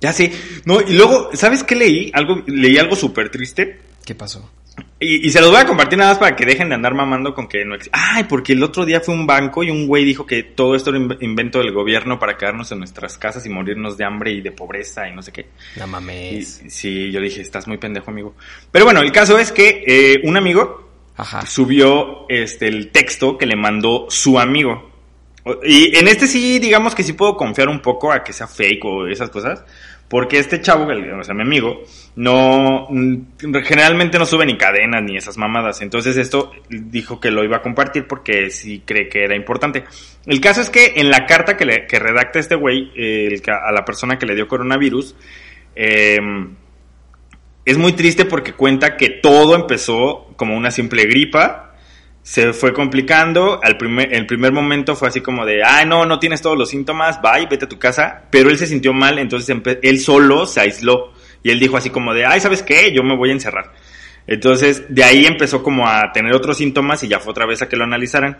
[0.00, 0.30] Ya sé.
[0.66, 2.10] No, y luego, ¿sabes qué leí?
[2.12, 3.80] Algo, leí algo súper triste.
[4.04, 4.50] ¿Qué pasó?
[4.98, 7.34] Y, y se los voy a compartir nada más para que dejen de andar mamando
[7.34, 7.96] con que no existe.
[8.00, 10.90] Ay, porque el otro día fue un banco y un güey dijo que todo esto
[10.90, 14.40] era inv- invento del gobierno para quedarnos en nuestras casas y morirnos de hambre y
[14.40, 15.46] de pobreza y no sé qué.
[15.76, 16.62] No Y, mames.
[16.68, 18.34] sí, yo dije, estás muy pendejo, amigo.
[18.72, 21.44] Pero bueno, el caso es que eh, un amigo Ajá.
[21.46, 24.90] subió este el texto que le mandó su amigo.
[25.62, 28.84] Y en este sí, digamos que sí puedo confiar un poco a que sea fake
[28.86, 29.62] o esas cosas.
[30.14, 31.82] Porque este chavo, el- o sea, mi amigo,
[32.14, 33.16] no, mm,
[33.64, 35.82] generalmente no sube ni cadenas ni esas mamadas.
[35.82, 39.82] Entonces esto dijo que lo iba a compartir porque sí cree que era importante.
[40.24, 43.84] El caso es que en la carta que, le, redacta este güey, eh, a la
[43.84, 45.16] persona que le dio coronavirus,
[45.74, 46.20] eh,
[47.64, 51.73] es muy triste porque cuenta que todo empezó como una simple gripa,
[52.24, 56.18] se fue complicando, al primer, el primer momento fue así como de, ah, no, no
[56.18, 59.54] tienes todos los síntomas, bye, vete a tu casa, pero él se sintió mal, entonces
[59.82, 62.94] él solo se aisló y él dijo así como de, ay, ¿sabes qué?
[62.94, 63.74] Yo me voy a encerrar.
[64.26, 67.68] Entonces, de ahí empezó como a tener otros síntomas y ya fue otra vez a
[67.68, 68.38] que lo analizaran.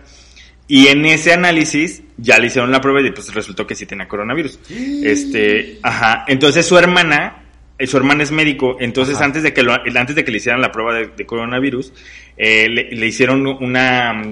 [0.66, 4.08] Y en ese análisis ya le hicieron la prueba y pues resultó que sí tenía
[4.08, 4.60] coronavirus.
[5.04, 6.24] Este, ajá.
[6.26, 7.43] Entonces su hermana,
[7.78, 9.24] su hermana es médico, entonces Ajá.
[9.26, 11.92] antes de que lo, antes de que le hicieran la prueba de, de coronavirus,
[12.36, 14.22] eh, le, le hicieron una,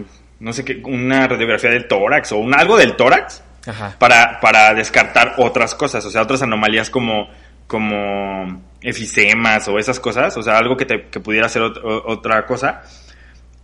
[0.40, 3.96] no sé qué, una radiografía del tórax o un, algo del tórax Ajá.
[3.98, 7.28] para, para descartar otras cosas, o sea, otras anomalías como,
[7.66, 12.46] como efisemas o esas cosas, o sea, algo que, te, que pudiera ser ot- otra
[12.46, 12.82] cosa.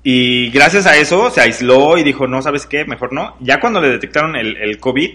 [0.02, 2.84] Y gracias a eso se aisló y dijo, no, ¿sabes qué?
[2.84, 3.36] Mejor no.
[3.40, 5.10] Ya cuando le detectaron el, el COVID,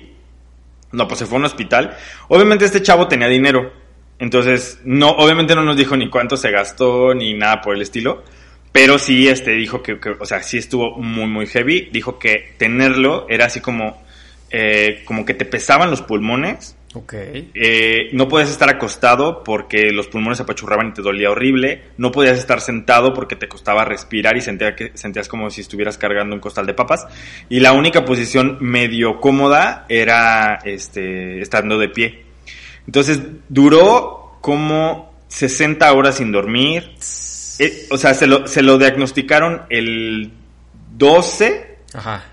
[0.92, 1.98] no, pues se fue a un hospital.
[2.28, 3.72] Obviamente este chavo tenía dinero.
[4.20, 8.24] Entonces, no, obviamente no nos dijo ni cuánto se gastó ni nada por el estilo.
[8.72, 11.90] Pero sí, este, dijo que, que, o sea, sí estuvo muy, muy heavy.
[11.92, 14.04] Dijo que tenerlo era así como,
[14.50, 16.76] eh, como que te pesaban los pulmones.
[16.96, 17.14] Ok.
[17.16, 21.84] Eh, no podías estar acostado porque los pulmones se apachurraban y te dolía horrible.
[21.98, 25.98] No podías estar sentado porque te costaba respirar y sentía que, sentías como si estuvieras
[26.00, 27.08] cargando un costal de papas.
[27.50, 32.23] Y la única posición medio cómoda era este, estando de pie.
[32.86, 33.20] Entonces
[33.50, 36.92] duró como 60 horas sin dormir.
[37.60, 40.32] Eh, o sea, se lo, se lo diagnosticaron el
[40.98, 42.24] 12 Ajá.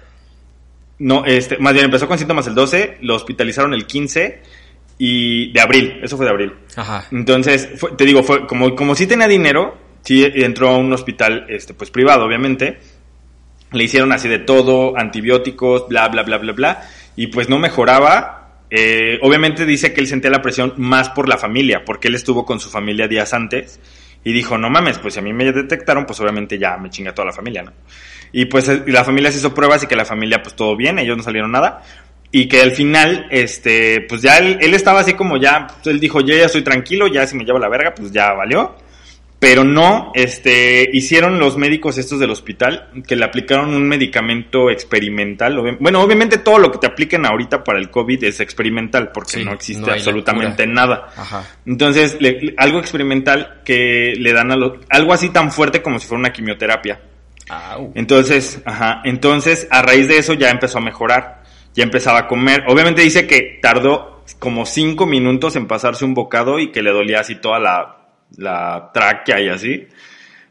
[0.98, 4.42] no, este, más bien empezó con síntomas el 12, lo hospitalizaron el 15
[4.98, 6.52] y de abril, eso fue de abril.
[6.76, 7.06] Ajá.
[7.10, 11.46] Entonces, fue- te digo, fue como, como sí tenía dinero, sí entró a un hospital,
[11.48, 12.78] este, pues privado, obviamente.
[13.72, 16.82] Le hicieron así de todo, antibióticos, bla, bla, bla, bla, bla,
[17.16, 18.39] y pues no mejoraba.
[18.70, 22.44] Eh, obviamente dice que él sentía la presión más por la familia, porque él estuvo
[22.46, 23.80] con su familia días antes
[24.22, 27.12] y dijo, no mames, pues si a mí me detectaron, pues obviamente ya me chinga
[27.12, 27.72] toda la familia, ¿no?
[28.32, 30.98] Y pues eh, la familia se hizo pruebas y que la familia pues todo bien,
[30.98, 31.82] ellos no salieron nada.
[32.32, 35.98] Y que al final, este, pues ya él, él estaba así como ya, pues, él
[35.98, 38.76] dijo, yo ya estoy tranquilo, ya si me lleva la verga, pues ya valió.
[39.40, 45.76] Pero no, este, hicieron los médicos estos del hospital que le aplicaron un medicamento experimental.
[45.80, 49.44] Bueno, obviamente todo lo que te apliquen ahorita para el COVID es experimental porque Sí,
[49.44, 51.08] no existe no absolutamente nada.
[51.16, 51.48] Ajá.
[51.64, 55.98] Entonces, le- le- algo experimental que le dan a los, algo así tan fuerte como
[55.98, 57.00] si fuera una quimioterapia.
[57.48, 57.92] Au.
[57.94, 61.42] Entonces, ajá, entonces a raíz de eso ya empezó a mejorar,
[61.74, 62.64] ya empezaba a comer.
[62.68, 67.20] Obviamente dice que tardó como cinco minutos en pasarse un bocado y que le dolía
[67.20, 67.99] así toda la,
[68.36, 69.88] la tráquea y así.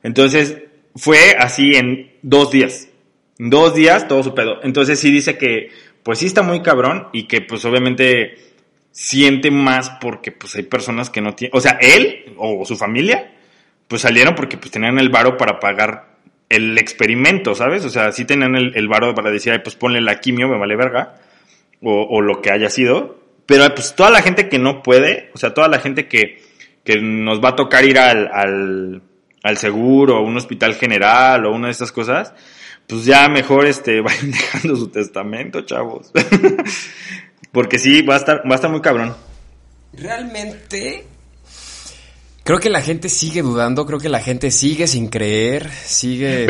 [0.03, 0.57] Entonces
[0.95, 2.89] fue así en dos días.
[3.37, 4.59] En dos días todo su pedo.
[4.63, 5.71] Entonces sí dice que
[6.03, 8.37] pues sí está muy cabrón y que pues obviamente
[8.91, 13.31] siente más porque pues hay personas que no tienen, o sea, él o su familia
[13.87, 16.09] pues salieron porque pues tenían el varo para pagar
[16.49, 17.85] el experimento, ¿sabes?
[17.85, 20.57] O sea, sí tenían el, el varo para decir, ay, pues ponle la quimio, me
[20.57, 21.15] vale verga,
[21.81, 23.19] o, o lo que haya sido.
[23.45, 26.41] Pero pues toda la gente que no puede, o sea, toda la gente que,
[26.89, 29.01] que nos va a tocar ir al, al,
[29.43, 32.33] al seguro, o un hospital general, o una de estas cosas,
[32.87, 36.11] pues ya mejor este, vayan dejando su testamento, chavos.
[37.51, 39.15] Porque sí, va a estar, va a estar muy cabrón.
[39.93, 41.05] Realmente.
[42.43, 46.47] Creo que la gente sigue dudando, creo que la gente sigue sin creer, sigue...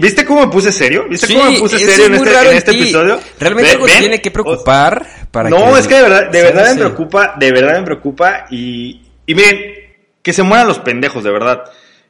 [0.00, 1.04] ¿Viste cómo me puse serio?
[1.10, 3.20] ¿Viste Sí, cómo me puse serio es en este, en este episodio?
[3.38, 6.70] Realmente algo ven, tiene que preocupar para no, que- es que de verdad, de verdad
[6.70, 9.81] me preocupa, de verdad me preocupa y, y miren,
[10.22, 11.64] que se mueran los pendejos, de verdad.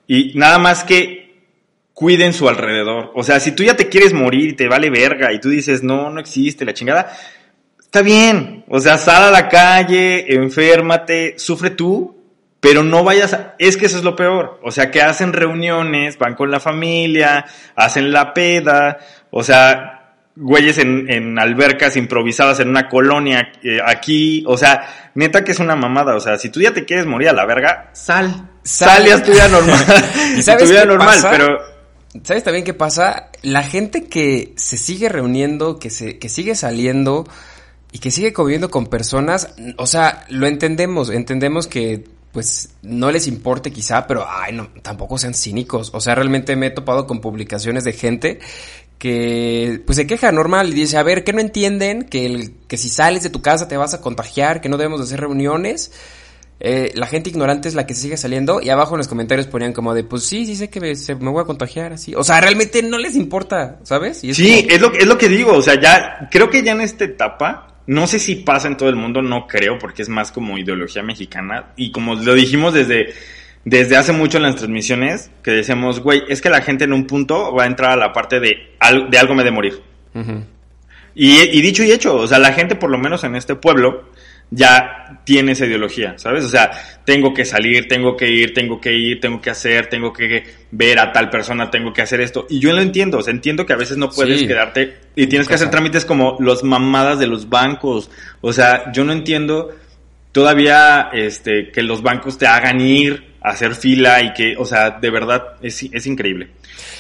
[0.07, 1.23] Y nada más que
[1.95, 3.13] cuiden su alrededor.
[3.15, 5.83] O sea, si tú ya te quieres morir y te vale verga y tú dices,
[5.83, 7.13] no, no existe la chingada,
[7.79, 8.65] está bien.
[8.69, 12.17] O sea, sal a la calle, enférmate, sufre tú,
[12.61, 13.55] pero no vayas a...
[13.59, 14.61] Es que eso es lo peor.
[14.63, 17.45] O sea, que hacen reuniones, van con la familia,
[17.75, 18.99] hacen la peda,
[19.31, 20.02] o sea,
[20.37, 25.59] güeyes en, en albercas improvisadas en una colonia eh, aquí, o sea, neta que es
[25.59, 26.17] una mamada.
[26.17, 28.51] O sea, si tú ya te quieres morir a la verga, sal.
[28.63, 29.07] Sal.
[29.07, 29.85] Y haz tu vida normal.
[30.37, 31.31] ¿Y sabes tu vida qué normal, pasa?
[31.31, 31.73] pero...
[32.25, 33.31] ¿Sabes también qué pasa?
[33.41, 37.27] La gente que se sigue reuniendo, que, se, que sigue saliendo
[37.91, 43.27] y que sigue conviviendo con personas, o sea, lo entendemos, entendemos que pues no les
[43.27, 45.91] importe quizá, pero ay, no, tampoco sean cínicos.
[45.93, 48.41] O sea, realmente me he topado con publicaciones de gente
[49.03, 52.05] que pues se queja normal y dice, a ver, ¿qué no entienden?
[52.05, 55.01] Que, el, que si sales de tu casa te vas a contagiar, que no debemos
[55.01, 55.91] de hacer reuniones.
[56.61, 59.73] Eh, la gente ignorante es la que sigue saliendo y abajo en los comentarios ponían
[59.73, 62.15] como de, pues sí, sí sé que me, se- me voy a contagiar así.
[62.15, 64.23] O sea, realmente no les importa, ¿sabes?
[64.23, 66.63] Y es Sí, como- es lo, es lo que digo, o sea, ya, creo que
[66.63, 70.03] ya en esta etapa, no sé si pasa en todo el mundo, no creo, porque
[70.03, 73.13] es más como ideología mexicana, y como lo dijimos desde,
[73.65, 77.07] desde hace mucho en las transmisiones, que decíamos, güey, es que la gente en un
[77.07, 79.81] punto va a entrar a la parte de, al- de algo me de morir.
[81.15, 84.11] Y, y dicho y hecho, o sea, la gente por lo menos en este pueblo,
[84.51, 86.45] ya tiene esa ideología, ¿sabes?
[86.45, 86.71] O sea,
[87.07, 90.99] tengo que salir, tengo que ir, tengo que ir, tengo que hacer, tengo que ver
[90.99, 92.47] a tal persona, tengo que hacer esto.
[92.51, 94.47] Y yo lo entiendo, o sea, entiendo que a veces no puedes Sí.
[94.47, 98.11] quedarte y tienes que hacer trámites como los mamadas de los bancos.
[98.43, 99.71] O sea, yo no entiendo
[100.33, 105.11] todavía este que los bancos te hagan ir hacer fila y que, o sea, de
[105.11, 106.51] verdad es, es increíble.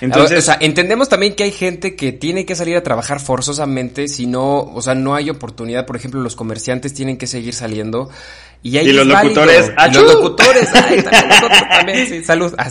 [0.00, 4.08] Entonces, o sea, entendemos también que hay gente que tiene que salir a trabajar forzosamente,
[4.08, 5.86] si no, o sea, no hay oportunidad.
[5.86, 8.10] Por ejemplo, los comerciantes tienen que seguir saliendo.
[8.62, 12.54] Y, ahí Y los locutores, Y los locutores, ay, también nosotros también, sí, salud.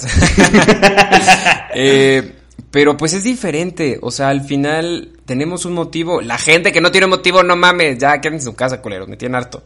[1.73, 2.34] Eh,
[2.69, 6.21] pero pues es diferente, o sea, al final tenemos un motivo.
[6.21, 9.15] La gente que no tiene motivo, no mames, ya queden en su casa, culeros, me
[9.15, 9.63] tienen harto.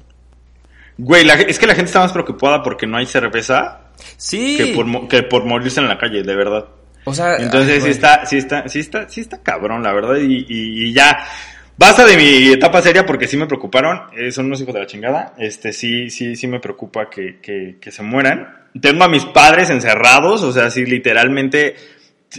[0.97, 3.84] güey, la es que la gente está más preocupada porque no hay cerveza
[4.17, 4.58] Sí.
[4.58, 6.65] que por, que por morirse en la calle, de verdad.
[7.05, 10.15] o sea, Entonces ay, sí está, sí está, sí está, sí está cabrón, la verdad,
[10.17, 11.17] y, y- y ya.
[11.77, 14.86] Basta de mi etapa seria porque sí me preocuparon, eh, son unos hijos de la
[14.88, 18.63] chingada, este sí, sí, sí me preocupa que, que, que se mueran.
[18.81, 21.75] Tengo a mis padres encerrados, o sea, sí, literalmente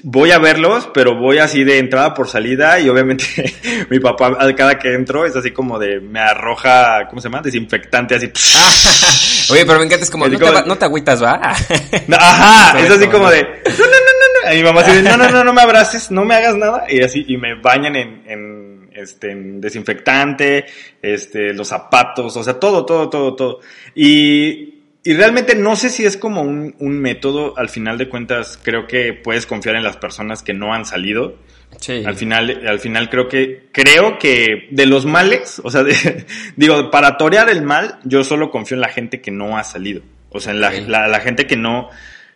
[0.05, 3.25] voy a verlos, pero voy así de entrada por salida y obviamente
[3.91, 7.43] mi papá cada que entro es así como de, me arroja, ¿cómo se llama?
[7.43, 8.27] Desinfectante, así.
[9.53, 11.35] Oye, pero me encanta, es como, no te, como- va- no te agüitas, ¿va?
[12.19, 14.53] Ajá, es así como de, no, no, no, no, no.
[14.55, 16.85] Y mi mamá así de, no, no, no, no me abraces, no me hagas nada.
[16.89, 20.67] Y así, y me bañan en, en, este, en desinfectante,
[21.03, 23.61] este, los zapatos, o sea, todo, todo, todo, todo.
[23.95, 24.76] Y,
[25.07, 28.87] y realmente no sé si es como un, un método, al final de cuentas, creo
[28.87, 31.37] que puedes confiar en las personas que no han salido.
[31.81, 32.03] Sí.
[32.07, 36.91] Al final, al final creo que, creo que de los males, o sea, de- digo,
[36.91, 40.03] para torear el mal, yo solo confío en la gente que no ha salido.
[40.31, 41.89] O sea, en la, la, la gente que no,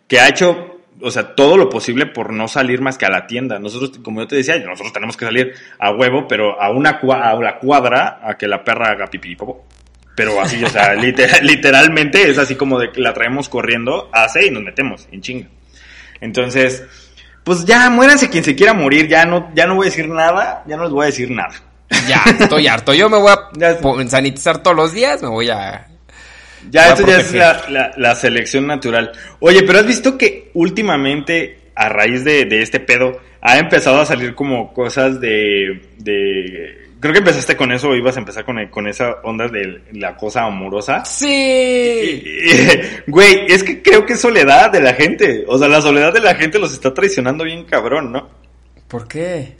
[0.07, 3.25] que ha hecho, o sea, todo lo posible por no salir más que a la
[3.27, 3.57] tienda.
[3.59, 7.21] Nosotros, como yo te decía, nosotros tenemos que salir a huevo, pero a una cua-
[7.23, 9.65] a la cuadra, a que la perra haga pipí y popó.
[10.15, 14.47] Pero así, o sea, literal- literalmente es así como de que la traemos corriendo, hace
[14.47, 15.47] y nos metemos en chinga.
[16.19, 16.83] Entonces,
[17.43, 20.63] pues ya muéranse quien se quiera morir, ya no, ya no voy a decir nada,
[20.67, 21.53] ya no les voy a decir nada.
[22.07, 22.93] Ya, estoy harto.
[22.93, 25.87] Yo me voy a sanitizar todos los días, me voy a...
[26.69, 27.69] Ya, Voy a esto ya es proteger.
[27.71, 29.11] la, la- la selección natural.
[29.39, 34.05] Oye, pero has visto que últimamente, a raíz de, de este pedo, ha empezado a
[34.05, 36.90] salir como cosas de, de...
[37.01, 40.43] Creo que empezaste con eso, ibas a empezar con, con esa onda de la cosa
[40.43, 41.03] amorosa.
[41.03, 42.23] Sí.
[43.07, 45.43] Güey, es que creo que es soledad de la gente.
[45.47, 48.29] O sea, la soledad de la gente los está traicionando bien cabrón, ¿no?
[48.87, 49.55] ¿Por qué?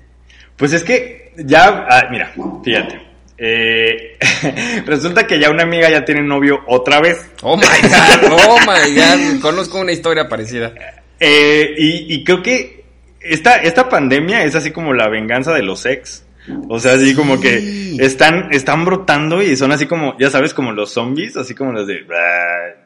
[0.56, 2.32] Pues es que ya, ah, mira,
[2.63, 3.01] fíjate.
[3.39, 4.19] Eh,
[4.86, 7.32] resulta que ya una amiga ya tiene novio otra vez.
[7.41, 10.73] Oh my god, oh my god, conozco una historia parecida.
[11.19, 12.84] Eh, y, y creo que
[13.19, 16.23] esta, esta pandemia es así como la venganza de los ex.
[16.69, 20.71] O sea, así como que están, están brotando y son así como, ya sabes, como
[20.71, 22.06] los zombies, así como los de,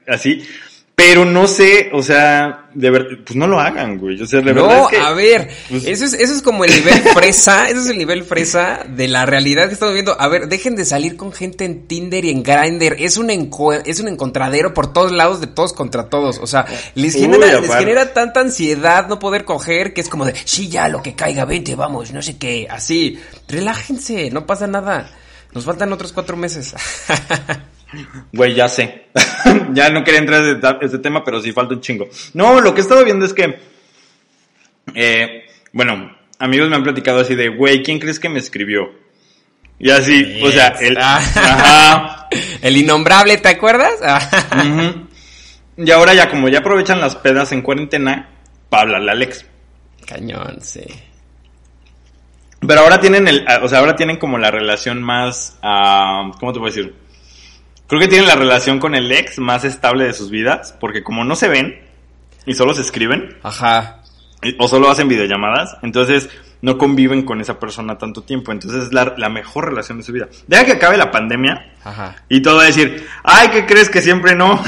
[0.08, 0.44] así.
[0.96, 4.22] Pero no sé, o sea, de verdad, pues no lo hagan, güey.
[4.22, 6.64] O sea, de verdad No, es que, a ver, pues- eso es, eso es como
[6.64, 10.20] el nivel fresa, eso es el nivel fresa de la realidad que estamos viendo.
[10.20, 14.00] A ver, dejen de salir con gente en Tinder y en Grindr, es un es
[14.00, 16.40] un encontradero por todos lados de todos contra todos.
[16.40, 20.24] O sea, les Uy, genera, les genera tanta ansiedad no poder coger que es como
[20.24, 23.20] de, sí, ya lo que caiga, vente, vamos, no sé qué, así.
[23.50, 25.12] Relájense, no pasa nada.
[25.52, 26.74] Nos faltan otros cuatro meses.
[28.34, 29.06] Güey, ya sé.
[29.74, 32.08] ya no quería entrar en ese- ese tema, pero sí falta un chingo.
[32.34, 33.60] No, lo que he estado viendo es que,
[34.93, 38.91] eh, bueno, amigos me han platicado así de, güey, ¿quién crees que me escribió?
[39.80, 40.98] Y así, o sea, el...
[41.00, 41.17] Ah.
[41.36, 42.30] Ajá.
[42.62, 43.93] El innombrable, ¿te acuerdas?
[45.78, 48.30] Y ahora ya, como ya aprovechan las pedas en cuarentena,
[48.69, 49.45] para hablarle a Alex.
[50.08, 50.86] Cañón, sí.
[52.65, 56.60] Pero ahora tienen el, o sea, ahora tienen como la relación más, ah, ¿cómo te
[56.60, 56.95] puedo decir?
[57.88, 61.24] Creo que tienen la relación con el ex más estable de sus vidas, porque como
[61.24, 61.80] no se ven
[62.45, 64.02] y solo se escriben, Ajá.
[64.41, 66.30] y- o solo hacen videollamadas, entonces
[66.62, 70.12] no conviven con esa persona tanto tiempo, entonces es la, la mejor relación de su
[70.12, 70.28] vida.
[70.48, 72.15] Deja que acabe la pandemia Ajá.
[72.28, 74.60] y todo va a decir, ay, ¿qué crees que siempre no?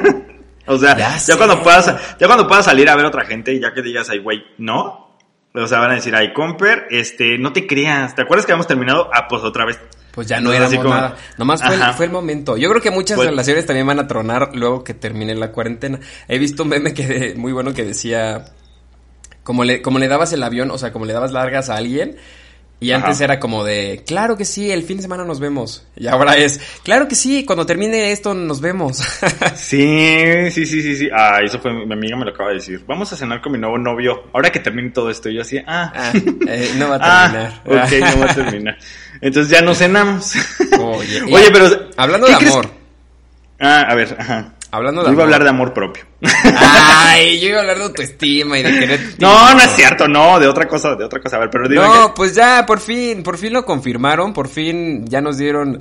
[0.66, 1.86] o sea, Ya cuando puedas,
[2.18, 4.44] ya cuando puedas salir a ver a otra gente y ya que digas, ay, güey,
[4.58, 5.06] no.
[5.54, 8.14] O sea, van a decir, ay, Comper, este, no te creas.
[8.14, 9.08] ¿Te acuerdas que habíamos terminado?
[9.14, 9.80] Ah, pues otra vez.
[10.16, 11.14] Pues ya no era así como- nada.
[11.38, 12.56] Nomás fue el, fue el momento.
[12.56, 16.00] Yo creo que muchas Pues- relaciones también van a tronar luego que termine la cuarentena.
[16.26, 18.46] He visto un meme que muy bueno que decía
[19.44, 22.16] como le como le dabas el avión, o sea, como le dabas largas a alguien
[22.78, 23.06] y Ajá.
[23.06, 25.86] antes era como de, claro que sí, el fin de semana nos vemos.
[25.96, 28.98] Y ahora es, claro que sí, cuando termine esto nos vemos.
[29.56, 31.08] Sí, sí, sí, sí, sí.
[31.16, 32.82] Ah, eso fue, mi amiga me lo acaba de decir.
[32.86, 34.24] Vamos a cenar con mi nuevo novio.
[34.34, 35.92] Ahora que termine todo esto, yo así, ah.
[35.94, 36.12] Ah,
[36.48, 37.62] eh, no va a terminar.
[37.64, 38.78] Ah, ok, no va a terminar.
[39.20, 40.32] Entonces ya no cenamos.
[40.80, 41.88] Oye, Oye, pero...
[41.96, 42.70] Hablando ¿qué de amor.
[43.58, 44.52] Ah, a ver, ajá.
[44.70, 46.04] Hablando de Yo iba a hablar de amor propio.
[46.22, 49.00] Ay, yo iba a hablar de autoestima y de querer.
[49.18, 51.36] No, no es cierto, no, de otra cosa, de otra cosa.
[51.36, 55.06] A ver, pero No, que- pues ya, por fin, por fin lo confirmaron, por fin
[55.06, 55.80] ya nos dieron.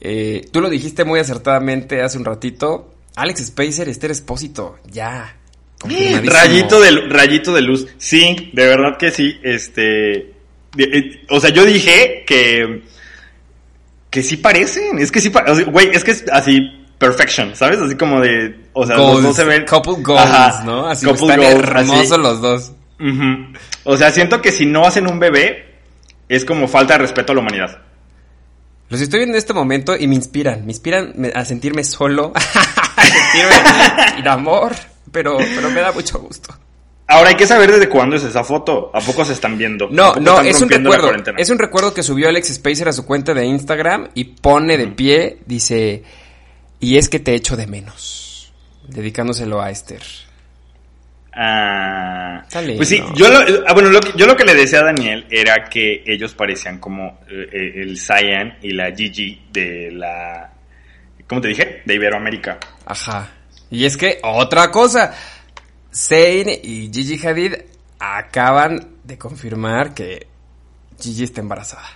[0.00, 2.94] eh, tú lo dijiste muy acertadamente hace un ratito.
[3.16, 5.36] Alex Spacer Esther Espósito, ya.
[5.84, 7.88] Rayito de, rayito de luz.
[7.96, 9.40] Sí, de verdad que sí.
[9.42, 10.34] Este.
[10.78, 12.82] Eh, o sea, yo dije que.
[14.10, 14.98] Que sí parecen.
[14.98, 15.70] Es que sí parecen.
[15.70, 16.76] Güey, es que es así.
[16.98, 17.80] Perfection, ¿sabes?
[17.80, 18.54] Así como de.
[18.72, 19.64] O sea, los dos se ven.
[19.64, 20.86] couple goals, Ajá, ¿no?
[20.86, 22.20] Así couple están goals, hermosos así.
[22.22, 22.72] los dos.
[23.84, 25.66] O sea, siento que si no hacen un bebé.
[26.28, 27.82] Es como falta de respeto a la humanidad.
[28.88, 32.32] Los estoy viendo en este momento y me inspiran, me inspiran a sentirme solo,
[32.96, 33.52] a sentirme
[34.16, 34.72] sin amor,
[35.10, 36.54] pero, pero me da mucho gusto.
[37.10, 38.92] Ahora hay que saber desde cuándo es esa foto.
[38.94, 39.86] ¿A poco se están viendo?
[39.86, 41.10] ¿A No, no, es un recuerdo.
[41.36, 44.86] Es un recuerdo que subió Alex Spacer a su cuenta de Instagram y pone de
[44.86, 46.04] pie, dice,
[46.78, 48.52] y es que te echo de menos.
[48.86, 50.02] Dedicándoselo a Esther.
[51.32, 52.76] Ah, lindo.
[52.76, 55.26] pues sí, yo lo, ah, bueno, lo que, yo lo que le decía a Daniel
[55.30, 60.52] era que ellos parecían como eh, eh, el Cyan y la Gigi de la,
[61.28, 61.82] ¿cómo te dije?
[61.84, 62.58] De Iberoamérica.
[62.84, 63.30] Ajá.
[63.70, 65.14] Y es que, otra cosa,
[65.94, 67.54] Zayn y Gigi Hadid
[67.98, 70.26] acaban de confirmar que
[71.00, 71.88] Gigi está embarazada.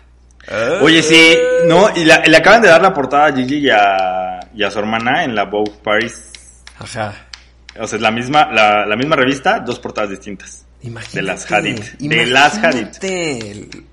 [0.83, 4.41] Oye, sí, no, y la- le acaban de dar la portada a Gigi y a,
[4.55, 6.33] y a su hermana en la Vogue Paris.
[6.79, 7.15] Ajá.
[7.79, 10.64] O sea, es la misma, la, la misma revista, dos portadas distintas.
[10.85, 11.17] Imagínate.
[11.17, 11.81] De las Hadid.
[11.99, 12.87] De las Hadid.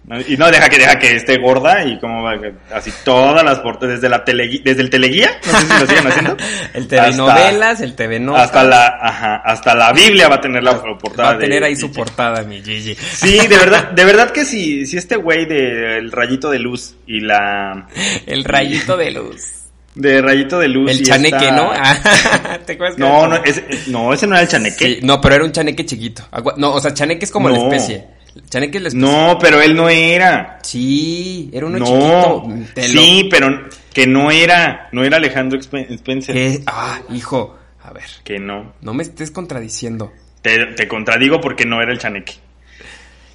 [0.05, 0.19] ¿no?
[0.27, 2.33] Y no deja que deja que esté gorda y como va,
[2.73, 6.07] así todas las portadas desde la tele, desde el teleguía, no sé si lo siguen
[6.07, 6.37] haciendo.
[6.73, 8.43] El TV hasta- novelas, el TV notas.
[8.43, 11.29] Hasta la, ajá, hasta la Biblia va a tener la portada.
[11.29, 11.97] Va a tener de ahí su Gigi.
[11.97, 12.95] portada, mi Gigi.
[12.95, 17.21] Sí, de verdad, de verdad que si, si este güey del rayito de luz y
[17.21, 17.87] la
[18.25, 19.60] El rayito de luz.
[19.95, 21.71] De rayito de luz El y chaneque, esta- ¿no?
[22.65, 24.85] ¿Te acuerdas que No, era- no, ese, no, ese no era el chaneque.
[24.85, 26.23] Sí, no, pero era un chaneque chiquito.
[26.57, 28.07] No, o sea, chaneque es como la especie.
[28.49, 29.07] Chaneque es la especie.
[29.09, 30.59] No, pero él no era.
[30.63, 32.73] Sí, era uno no, chiquito.
[32.73, 36.33] Te lo- sí, pero que no era, no era Alejandro Spencer.
[36.35, 36.61] ¿Qué?
[36.67, 37.57] Ah, hijo.
[37.83, 38.73] A ver, Que no.
[38.81, 40.13] no me estés contradiciendo.
[40.41, 42.33] Te, te contradigo porque no era el chaneque.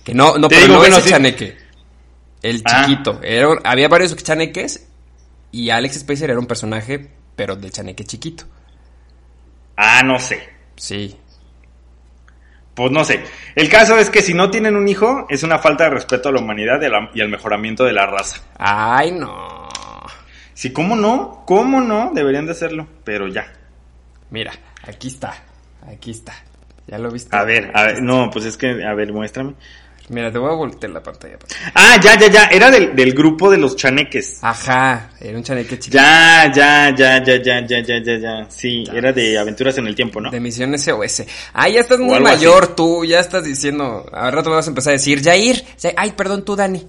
[0.04, 1.10] Que no, no, Te pero digo no que es no, el sí.
[1.10, 1.56] chaneque.
[2.42, 2.84] El Ah.
[2.86, 3.20] chiquito.
[3.22, 4.86] Era había varios chaneques
[5.52, 8.44] y Alex Spacer era un personaje, pero del chaneque chiquito.
[9.76, 10.48] Ah, no sé.
[10.76, 11.16] Sí.
[12.74, 13.24] Pues no sé.
[13.54, 16.32] El caso es que si no tienen un hijo, es una falta de respeto a
[16.32, 16.80] la humanidad
[17.14, 18.42] y al mejoramiento de la raza.
[18.58, 19.66] Ay, no.
[20.52, 21.42] Sí, ¿cómo no?
[21.46, 22.12] ¿Cómo no?
[22.14, 23.52] Deberían de hacerlo, pero ya.
[24.30, 25.34] Mira, aquí está.
[25.86, 26.34] Aquí está.
[26.86, 27.34] ¿Ya lo viste?
[27.34, 29.54] A ver, a ver, no, pues es que, a ver, muéstrame.
[30.08, 31.36] Mira, te voy a voltear la pantalla.
[31.74, 34.38] Ah, ya, ya, ya, era del, del grupo de los chaneques.
[34.40, 35.96] Ajá, era un chaneque chiquito.
[35.98, 38.46] Ya, ya, ya, ya, ya, ya, ya, ya, ya.
[38.48, 40.30] Sí, era de aventuras en el tiempo, ¿no?
[40.30, 41.24] De misión SOS.
[41.52, 44.08] Ah, ya estás O muy mayor tú, ya estás diciendo.
[44.12, 45.64] Al rato me vas a empezar a decir, Jair.
[45.96, 46.86] Ay, perdón tú, Dani.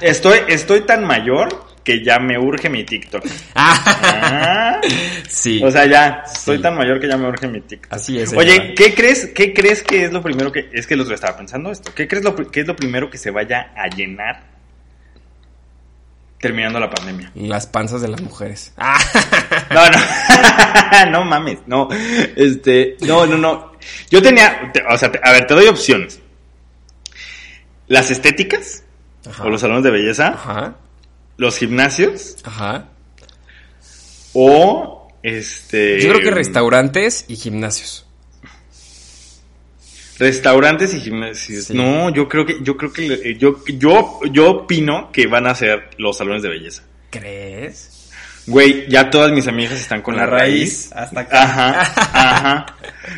[0.00, 3.24] Estoy, estoy tan mayor que ya me urge mi TikTok.
[3.54, 4.80] Ah,
[5.28, 5.60] sí.
[5.62, 6.62] o sea, ya, estoy Sí.
[6.62, 7.92] tan mayor que ya me urge mi TikTok.
[7.92, 8.32] Así es.
[8.32, 8.74] Oye.
[8.74, 10.70] ¿qué crees, ¿qué crees que es lo primero que...
[10.72, 11.92] Es que lo estaba pensando esto.
[11.94, 14.44] ¿Qué crees lo, que es lo primero que se vaya a llenar
[16.40, 17.30] terminando la pandemia?
[17.34, 18.72] Las panzas de las mujeres.
[18.76, 18.98] Ah,
[19.70, 21.10] No, no.
[21.10, 21.88] no mames, no.
[22.36, 23.72] Este, no, no, no.
[24.10, 26.20] Yo tenía, te- o sea, a ver, te doy opciones.
[27.88, 28.81] Las estéticas
[29.28, 29.44] Ajá.
[29.44, 30.76] o los salones de belleza, Ajá.
[31.36, 32.88] los gimnasios Ajá.
[34.32, 38.06] o este Yo creo que restaurantes y gimnasios.
[40.18, 41.64] restaurantes y gimnasios.
[41.66, 41.74] Sí.
[41.74, 45.90] No, yo creo que yo creo que yo yo yo opino que van a ser
[45.98, 46.82] los salones de belleza.
[47.10, 47.88] ¿Crees?
[48.46, 50.90] Güey, ya todas mis amigas están con la, La raíz.
[50.90, 51.42] raíz, hasta acá.
[51.44, 51.80] Ajá,
[52.12, 52.66] ajá.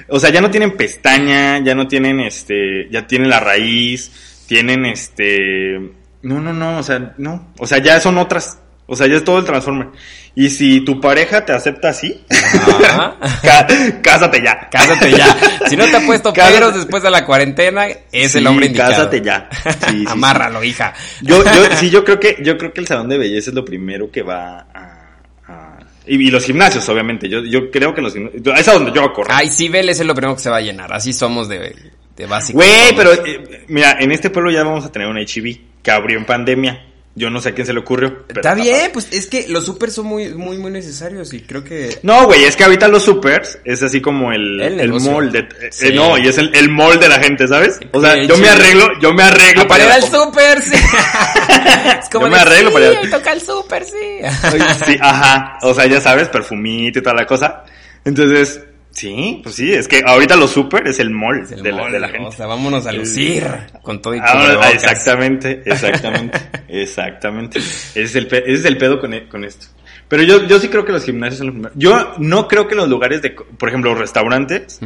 [0.08, 4.10] O sea, ya no tienen pestaña, ya no tienen este, ya tienen la raíz,
[4.46, 5.78] tienen este,
[6.22, 9.24] no, no, no, o sea, no, o sea, ya son otras, o sea, ya es
[9.24, 9.88] todo el Transformer.
[10.36, 12.24] Y si tu pareja te acepta así,
[14.02, 14.68] cásate ya.
[14.70, 15.36] Cásate ya.
[15.68, 18.90] Si no te ha puesto peros después de la cuarentena, es el hombre indicado.
[18.92, 19.48] Cásate ya.
[19.64, 20.04] Sí, sí, sí.
[20.08, 20.92] Amárralo, hija.
[21.22, 23.64] Yo, yo, sí, yo creo que, yo creo que el salón de belleza es lo
[23.64, 27.28] primero que va a, a- y, y los gimnasios, obviamente.
[27.28, 29.32] Yo, yo creo que los gimnasios, es a donde yo correr.
[29.34, 30.92] Ay, sí, Vélez es lo primero que se va a llenar.
[30.92, 31.74] Así somos de,
[32.16, 32.58] de básico.
[32.58, 36.18] Güey, pero eh, mira, en este pueblo ya vamos a tener un HIV que abrió
[36.18, 36.86] en pandemia.
[37.16, 38.24] Yo no sé a quién se le ocurrió.
[38.26, 41.62] pero Está bien, pues es que los super son muy, muy, muy necesarios y creo
[41.62, 41.96] que...
[42.02, 45.12] No, güey, es que ahorita los supers es así como el, El el, negocio.
[45.12, 45.38] mall de...
[45.38, 45.92] eh, Sí.
[45.92, 47.78] no, y es el, el mall de la gente, ¿sabes?
[47.92, 49.64] O sea, yo me arreglo, yo me arreglo.
[49.68, 50.74] Para ir al ir super, sí.
[52.02, 54.82] es como Yo me de, arreglo sí, para ir- toca el super, sí.
[54.84, 55.58] Sí, ajá.
[55.62, 57.62] O sea, ya sabes, perfumito y toda la cosa.
[58.04, 58.60] Entonces,
[58.94, 61.88] sí, pues sí, es que ahorita los super es el mall, Es el de, la,
[61.90, 62.36] de la O gente.
[62.36, 63.44] sea, vámonos a lucir
[63.82, 66.38] con todo y Ah, exactamente, exactamente,
[66.68, 67.58] exactamente.
[67.58, 69.66] Ese es el, pe- ese es el pedo con, e- con esto.
[70.08, 71.78] Pero yo, yo sí creo que los gimnasios son los primeros.
[71.78, 74.80] Yo no creo que los lugares de, por ejemplo, los restaurantes,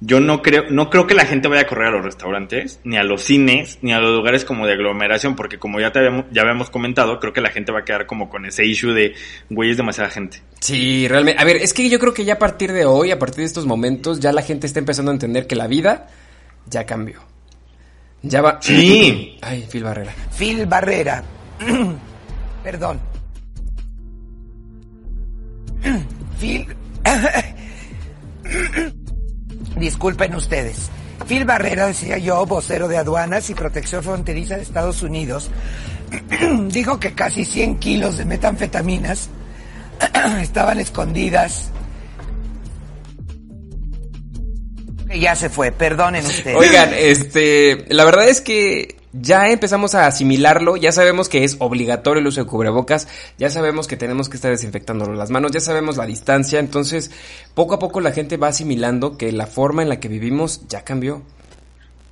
[0.00, 2.96] yo no creo, no creo que la gente vaya a correr a los restaurantes, ni
[2.96, 6.26] a los cines, ni a los lugares como de aglomeración, porque como ya te habíamos,
[6.32, 9.14] ya habíamos comentado, creo que la gente va a quedar como con ese issue de,
[9.48, 10.42] güey, es demasiada gente.
[10.60, 11.40] Sí, realmente.
[11.40, 13.44] A ver, es que yo creo que ya a partir de hoy, a partir de
[13.44, 16.08] estos momentos, ya la gente está empezando a entender que la vida
[16.68, 17.20] ya cambió.
[18.22, 18.58] Ya va.
[18.60, 19.38] Sí.
[19.42, 20.12] Ay, Phil Barrera.
[20.36, 21.22] Phil Barrera.
[22.64, 23.13] Perdón.
[26.40, 26.66] Phil.
[29.76, 30.90] Disculpen ustedes.
[31.26, 35.50] Phil Barrera, decía yo, vocero de aduanas y protección fronteriza de Estados Unidos,
[36.68, 39.28] dijo que casi 100 kilos de metanfetaminas
[40.40, 41.70] estaban escondidas.
[45.18, 46.56] Ya se fue, perdonen ustedes.
[46.56, 52.20] Oigan, este, la verdad es que ya empezamos a asimilarlo, ya sabemos que es obligatorio
[52.20, 53.06] el uso de cubrebocas,
[53.38, 57.10] ya sabemos que tenemos que estar desinfectándonos las manos, ya sabemos la distancia, entonces
[57.54, 60.82] poco a poco la gente va asimilando que la forma en la que vivimos ya
[60.82, 61.22] cambió.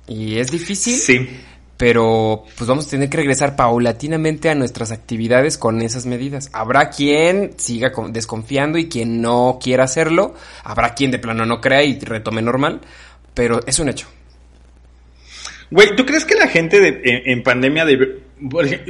[0.07, 1.29] Y es difícil, Sí.
[1.77, 6.49] pero pues vamos a tener que regresar paulatinamente a nuestras actividades con esas medidas.
[6.53, 11.59] Habrá quien siga con- desconfiando y quien no quiera hacerlo, habrá quien de plano no
[11.61, 12.81] crea y retome normal,
[13.33, 14.07] pero es un hecho.
[15.71, 18.21] Güey, ¿tú crees que la gente de, en, en pandemia de...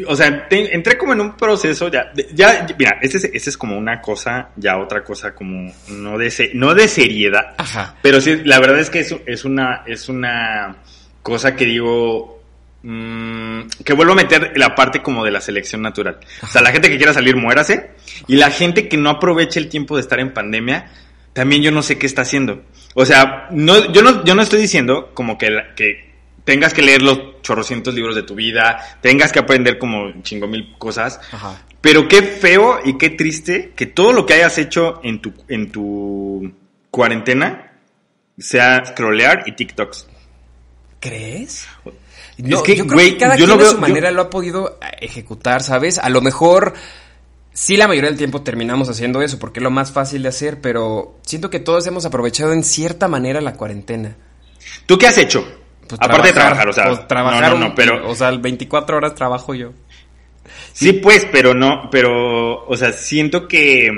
[0.08, 2.12] O sea, te- entré como en un proceso ya...
[2.34, 6.32] ya mira, ese es, ese es como una cosa, ya otra cosa como no de,
[6.32, 7.54] se- no de seriedad.
[7.58, 7.96] Ajá.
[8.02, 10.78] Pero sí, la verdad es que es, es una, es una
[11.22, 12.42] cosa que digo...
[12.82, 16.18] mm, que vuelvo a meter la parte como de la selección natural.
[16.42, 17.92] O sea, la gente que quiera salir, muérase.
[18.28, 20.92] Y la gente que no aproveche el tiempo de estar en pandemia,
[21.34, 22.64] también yo no sé qué está haciendo.
[22.96, 26.13] O sea, no, yo no, yo no estoy diciendo como que, la- que
[26.44, 30.76] tengas que leer los chorrocientos libros de tu vida, tengas que aprender como chingo mil
[30.78, 31.20] cosas.
[31.32, 31.62] Ajá.
[31.82, 35.72] Pero qué feo y qué triste que todo lo que hayas hecho en tu, en
[35.72, 36.52] tu
[36.92, 37.74] cuarentena
[38.38, 40.08] sea scrollear y TikToks.
[41.00, 41.68] ¿Crees?
[42.38, 44.22] Es No, que, yo creo güey, que cada yo quien veo- su yo- manera lo
[44.24, 45.98] ha podido ejecutar, ¿sabes?
[46.00, 46.74] A lo mejor
[47.52, 50.62] sí la mayoría del tiempo terminamos haciendo eso porque es lo más fácil de hacer,
[50.62, 54.16] pero siento que todos hemos aprovechado en cierta manera la cuarentena.
[54.86, 55.46] ¿Tú qué has hecho?
[55.98, 58.98] Pues Aparte de trabajar, o sea, pues, trabajar no, no, no, pero o sea, 24
[58.98, 59.74] horas trabajo yo.
[60.72, 63.92] Sí, pues, pero no, pero, o sea, siento que,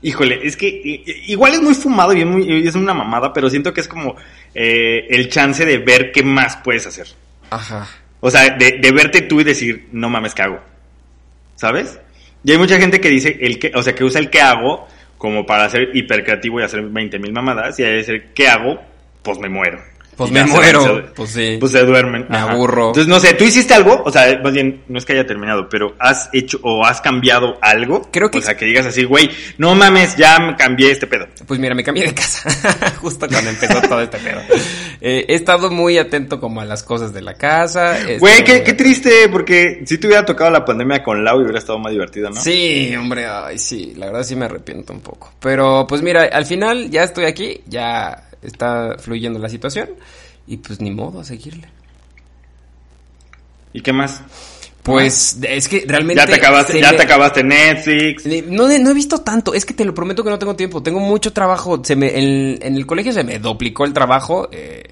[0.00, 3.74] híjole, es que igual es muy fumado y es, muy, es una mamada, pero siento
[3.74, 4.16] que es como
[4.54, 7.08] eh, el chance de ver qué más puedes hacer.
[7.50, 7.86] Ajá.
[8.20, 10.60] O sea, de, de verte tú y decir, no mames, ¿qué hago?
[11.54, 12.00] ¿Sabes?
[12.42, 14.88] Y hay mucha gente que dice, el que, o sea, que usa el qué hago
[15.18, 18.80] como para ser hipercreativo y hacer 20 mil mamadas, y hay que decir, ¿qué hago?
[19.22, 19.89] Pues me muero.
[20.16, 21.56] Pues me muero, se- pues sí.
[21.58, 22.26] Pues se duermen.
[22.28, 22.88] Me aburro.
[22.88, 24.02] Entonces, no sé, ¿tú hiciste algo?
[24.04, 27.56] O sea, más bien, no es que haya terminado, pero ¿has hecho o has cambiado
[27.62, 28.08] algo?
[28.12, 31.26] Creo que- O sea, que digas así, güey, no mames, ya me cambié este pedo.
[31.46, 32.50] Pues mira, me cambié de casa
[33.00, 34.40] justo cuando empezó todo este pedo.
[35.00, 37.98] Eh, he estado muy atento como a las cosas de la casa.
[38.06, 41.44] he Güey, qué, qué triste, porque si te hubiera tocado la pandemia con Lau y
[41.44, 42.40] hubiera estado más divertido, ¿no?
[42.40, 45.32] Sí, hombre, ay, sí, la verdad sí me arrepiento un poco.
[45.40, 49.90] Pero pues mira, al final ya estoy aquí, ya está fluyendo la situación
[50.46, 51.68] y pues ni modo a seguirle.
[53.72, 54.22] ¿Y qué más?
[54.82, 56.20] Pues es que realmente...
[56.20, 58.24] Ya te acabaste, ya me- te acabaste Netflix.
[58.48, 61.00] No, no he visto tanto, es que te lo prometo que no tengo tiempo, tengo
[61.00, 64.84] mucho trabajo, se me, en, en el colegio se me duplicó el trabajo eh,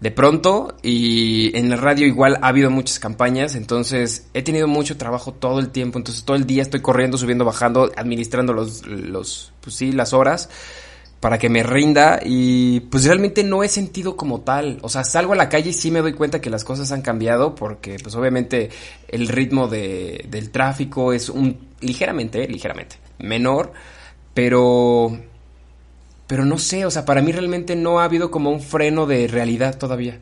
[0.00, 4.96] de pronto y en la radio igual ha habido muchas campañas, entonces he tenido mucho
[4.96, 9.52] trabajo todo el tiempo, entonces todo el día estoy corriendo, subiendo, bajando, administrando los, los
[9.60, 10.48] pues sí, las horas
[11.24, 15.32] para que me rinda y pues realmente no he sentido como tal, o sea, salgo
[15.32, 18.14] a la calle y sí me doy cuenta que las cosas han cambiado porque pues
[18.14, 18.68] obviamente
[19.08, 23.72] el ritmo de, del tráfico es un ligeramente, ligeramente menor,
[24.34, 25.18] pero
[26.26, 29.26] pero no sé, o sea, para mí realmente no ha habido como un freno de
[29.26, 30.20] realidad todavía.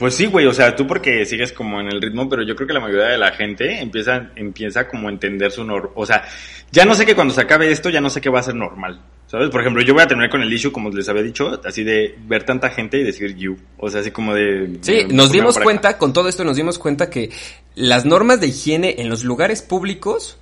[0.00, 2.66] Pues sí, güey, o sea, tú porque sigues como en el ritmo, pero yo creo
[2.66, 5.92] que la mayoría de la gente empieza, empieza como a entender su normal.
[5.94, 6.24] O sea,
[6.72, 8.54] ya no sé que cuando se acabe esto, ya no sé qué va a ser
[8.54, 9.02] normal.
[9.26, 9.50] ¿Sabes?
[9.50, 12.16] Por ejemplo, yo voy a terminar con el issue, como les había dicho, así de
[12.26, 13.56] ver tanta gente y decir you.
[13.76, 14.78] O sea, así como de...
[14.80, 17.30] Sí, de- nos dimos cuenta, con todo esto nos dimos cuenta que
[17.76, 20.38] las normas de higiene en los lugares públicos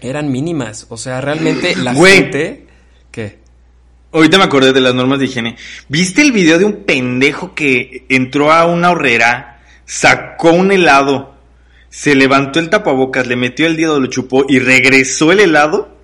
[0.00, 0.86] eran mínimas.
[0.88, 1.92] O sea, realmente la
[2.22, 2.66] gente...
[3.10, 3.41] ¿Qué?
[4.12, 5.56] Ahorita me acordé de las normas de higiene.
[5.88, 11.34] ¿Viste el video de un pendejo que entró a una horrera, sacó un helado,
[11.88, 15.96] se levantó el tapabocas, le metió el dedo, lo chupó y regresó el helado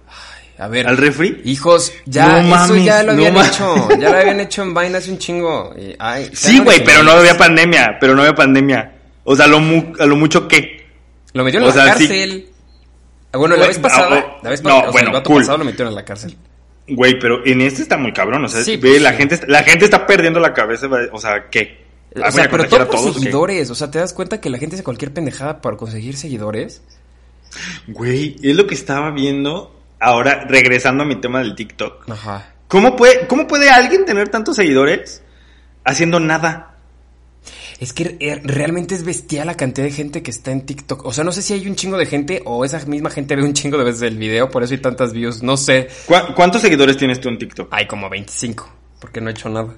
[0.58, 1.40] A ver, al refri?
[1.44, 3.88] hijos, ya, No eso mames, ya lo habían hecho.
[3.98, 5.74] Ya lo habían hecho en hace un chingo.
[5.98, 8.92] ay, Sí, güey, pero no había pandemia, pero no había pandemia.
[9.24, 10.86] O sea, lo mu- a lo mucho que.
[11.34, 12.48] Lo metieron O en la sea, cárcel.
[13.34, 15.42] Bueno, la vez pasada, la vez no, pasada, o sea, bueno, el vato cool.
[15.42, 16.36] pasado lo metieron en la cárcel.
[16.88, 19.16] Güey, pero en este está muy cabrón, o sea, Sí, ve, pues, la sí.
[19.18, 21.86] gente, la gente está perdiendo la cabeza, o sea, ¿qué?
[22.16, 23.20] O ¿Voy sea, a pero todo por todos qué?
[23.20, 23.70] seguidores.
[23.70, 26.82] O sea, ¿te das cuenta que la gente hace cualquier pendejada para conseguir seguidores?
[27.86, 32.08] Güey, es lo que estaba viendo ahora, regresando a mi tema del TikTok.
[32.10, 32.52] Ajá.
[32.68, 35.22] ¿Cómo puede, cómo puede alguien tener tantos seguidores
[35.84, 36.74] haciendo nada?
[37.80, 41.04] Es que eh, realmente es bestial la cantidad de gente que está en TikTok.
[41.06, 43.44] O sea, no sé si hay un chingo de gente o esa misma gente ve
[43.44, 45.42] un chingo de veces el video, por eso hay tantas views.
[45.44, 45.86] No sé.
[46.06, 47.68] ¿Cu- ¿Cuántos seguidores tienes tú en TikTok?
[47.70, 48.68] Hay como 25,
[49.00, 49.74] porque no he hecho nada.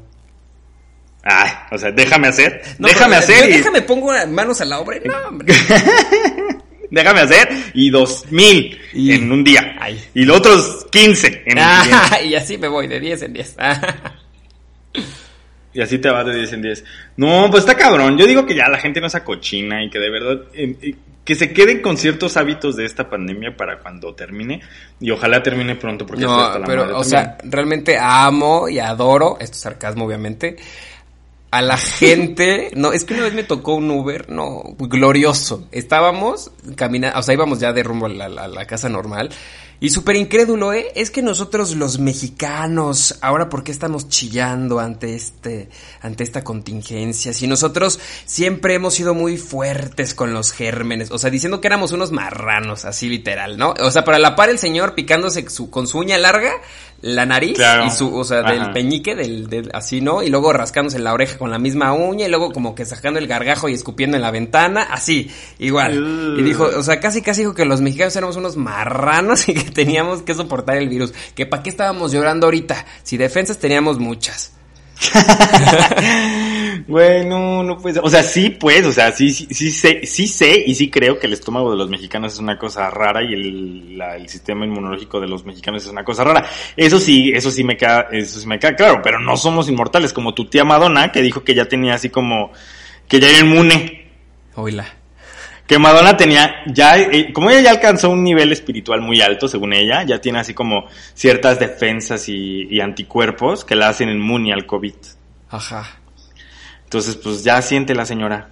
[1.23, 4.81] Ay, o sea, déjame hacer, No, déjame pero, hacer y, Déjame pongo manos a la
[4.81, 4.97] obra.
[5.05, 5.53] No, hombre.
[6.91, 9.77] déjame hacer y dos mil Y- en un día.
[9.79, 10.03] Ay.
[10.15, 11.91] Y los otros 15 en el siguiente.
[11.93, 13.57] Ah, y así me voy de 10 en 10.
[15.73, 16.85] Y así te vas de 10 en 10.
[17.17, 18.19] No, pues está cabrón.
[18.19, 20.95] Yo digo que ya la gente no se cochina y que de verdad eh,
[21.25, 24.61] que se queden con ciertos hábitos de esta pandemia para cuando termine.
[24.99, 27.11] Y ojalá termine pronto porque hasta No, la pero, madre o también.
[27.11, 30.57] sea, realmente amo y adoro, esto es sarcasmo obviamente,
[31.53, 35.69] a la gente, no, es que una vez me tocó un Uber, no, glorioso.
[35.71, 38.09] Estábamos caminando, o sea, íbamos ya de rumbo a
[38.49, 39.31] la casa normal.
[39.83, 40.93] Y súper incrédulo, ¿eh?
[40.95, 45.71] Es que nosotros los mexicanos, ahora por qué estamos chillando ante este,
[46.03, 51.31] ante esta contingencia, si nosotros siempre hemos sido muy fuertes con los gérmenes, o sea,
[51.31, 53.73] diciendo que éramos unos marranos, así literal, ¿no?
[53.81, 56.53] O sea, para la par el señor picándose su, con su uña larga,
[57.03, 57.87] la nariz Claro.
[57.87, 60.23] y su, o sea, del peñique, del, del- así, ¿no?
[60.23, 63.27] Y luego rascándose la oreja con la misma uña, y luego como que sacando el
[63.27, 66.37] gargajo y escupiendo en la ventana, así, igual.
[66.39, 69.71] Y dijo, o sea, casi casi dijo que los mexicanos éramos unos marranos y que
[69.71, 71.13] teníamos que soportar el virus.
[71.35, 74.53] Que para qué estábamos llorando ahorita, si defensas teníamos muchas.
[76.87, 77.63] Güey, no,
[77.93, 78.03] ser.
[78.05, 81.19] O sea, sí, pues, o sea, sí, sí, sí sé, sí sé y sí creo
[81.19, 84.65] que el estómago de los mexicanos es una cosa rara y el, la- el sistema
[84.65, 86.45] inmunológico de los mexicanos es una cosa rara.
[86.77, 90.13] Eso sí, eso sí me queda, eso sí me queda claro, pero no somos inmortales,
[90.13, 92.53] como tu tía Madonna, que dijo que ya tenía así como,
[93.09, 94.09] que ya era inmune.
[94.55, 94.87] Oila.
[95.67, 99.73] Que Madonna tenía, ya, eh, como ella ya alcanzó un nivel espiritual muy alto, según
[99.73, 104.67] ella, ya tiene así como ciertas defensas y, y anticuerpos que la hacen inmune al
[104.67, 104.95] COVID.
[105.49, 106.00] Ajá.
[106.91, 108.49] Entonces, pues ya siente la señora.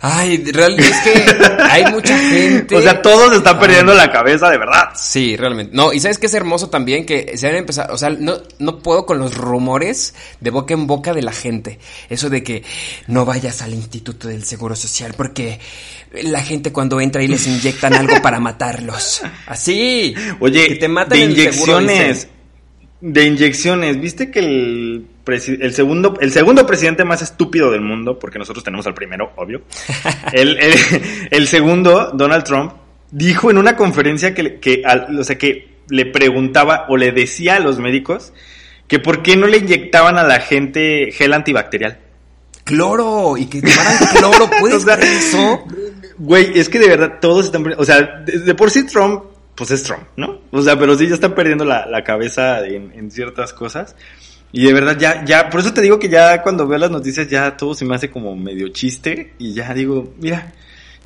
[0.00, 2.76] Ay, realmente es que hay mucha gente.
[2.76, 3.60] O sea, todos están Ah.
[3.60, 4.90] perdiendo la cabeza, de verdad.
[4.94, 5.74] Sí, realmente.
[5.74, 8.78] No, y sabes que es hermoso también que se han empezado, o sea, no, no
[8.78, 11.80] puedo con los rumores de boca en boca de la gente.
[12.08, 12.62] Eso de que
[13.08, 15.58] no vayas al Instituto del Seguro Social porque
[16.22, 19.22] la gente cuando entra y les inyectan algo para matarlos.
[19.46, 20.14] Así.
[20.38, 22.28] Oye, que te matan de en el seguro, inyecciones.
[23.00, 24.00] De inyecciones.
[24.00, 28.86] ¿Viste que el, el segundo el segundo presidente más estúpido del mundo, porque nosotros tenemos
[28.86, 29.62] al primero, obvio.
[30.32, 30.74] el, el,
[31.30, 32.72] el segundo, Donald Trump,
[33.10, 37.12] dijo en una conferencia que, le- que al- o sea, que le preguntaba o le
[37.12, 38.32] decía a los médicos
[38.86, 41.98] que por qué no le inyectaban a la gente gel antibacterial.
[42.64, 45.64] Cloro, y que tomaran cloro, ¿puedes O sea, eso?
[46.18, 47.64] Güey, es que de verdad todos están.
[47.78, 49.22] O sea, de, de por sí Trump,
[49.54, 50.42] pues es Trump, ¿no?
[50.50, 53.96] O sea, pero sí ya están perdiendo la, la cabeza en, en ciertas cosas.
[54.52, 57.28] Y de verdad ya, ya, por eso te digo que ya cuando veo las noticias
[57.28, 59.34] ya todo se me hace como medio chiste.
[59.38, 60.52] Y ya digo, mira,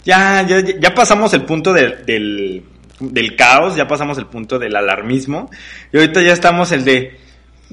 [0.05, 2.63] ya, ya, ya- pasamos el punto del, del,
[3.01, 5.51] del caos, ya pasamos el punto del alarmismo.
[5.93, 7.19] Y ahorita ya estamos el de,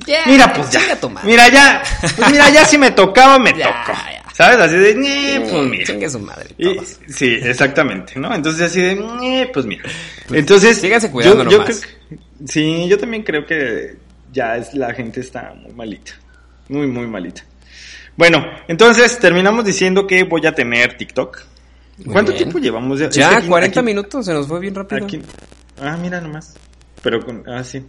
[0.08, 0.80] Ya, mira, pues ya.
[1.24, 1.84] Mira, ya,
[2.16, 3.98] pues mira, ya si me tocaba, me Ya, tocó.
[4.34, 4.58] ¿Sabes?
[4.60, 5.84] Así de, "Ñe, pues mira.
[5.86, 6.48] Chingue su madre.
[6.58, 6.98] Y- todos.
[7.10, 8.34] sí, exactamente, ¿no?
[8.34, 9.84] Entonces así de, "Eh, pues mira.
[10.32, 11.82] Entonces, síganse cuidando yo, yo nomás.
[11.82, 13.98] creo que- sí, yo también creo que
[14.32, 16.14] ya es la gente está muy malita,
[16.68, 17.44] muy muy malita.
[18.18, 21.42] Bueno, entonces terminamos diciendo que voy a tener TikTok.
[22.00, 22.44] Muy ¿Cuánto bien.
[22.44, 23.00] tiempo llevamos?
[23.12, 25.06] Ya, aquí- 40 aquí- minutos, se nos fue bien rápido.
[25.06, 25.22] Aquí,
[25.82, 26.56] ah, mira nomás.
[27.02, 27.86] Pero con, ah, sí.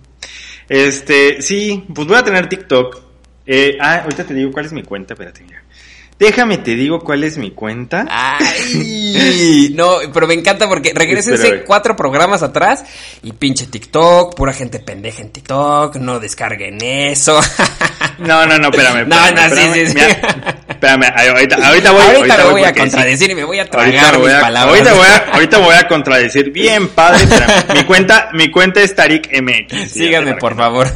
[0.68, 3.02] Este, sí, pues voy a tener TikTok.
[3.46, 5.62] Eh, ah, ahorita te digo cuál es mi cuenta, espérate, mira.
[6.20, 8.06] Déjame te digo cuál es mi cuenta.
[8.10, 12.84] Ay, no, pero me encanta porque regresense cuatro programas atrás
[13.22, 17.40] y pinche TikTok, pura gente pendeja en TikTok, no descarguen eso.
[18.18, 19.08] No, no, no, espérame.
[19.08, 19.94] No, espérame, no, sí, espérame, sí, sí.
[19.94, 22.02] Mira, espérame, ahorita, ahorita voy.
[22.02, 22.74] ahorita me voy a sí.
[22.80, 24.68] contradecir y me voy a Ahorita tragar mis a, palabras.
[24.68, 26.50] ahorita voy a, ahorita voy a contradecir.
[26.50, 27.22] Bien, padre.
[27.24, 27.64] espérame.
[27.78, 29.90] Mi cuenta, mi cuenta es Tarik MX.
[29.90, 30.86] Síganme, por favor.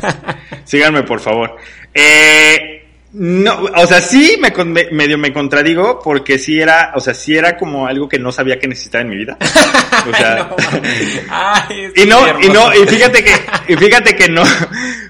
[0.65, 1.57] Síganme, por favor.
[1.95, 2.84] Eh,
[3.15, 7.37] no, o sea, sí me, me- medio me contradigo porque sí era, o sea, sí
[7.37, 9.37] era como algo que no sabía que necesitaba en mi vida.
[9.41, 10.51] O sea,
[11.31, 13.33] Ay, y no, y no, y fíjate que,
[13.69, 14.43] y fíjate que no,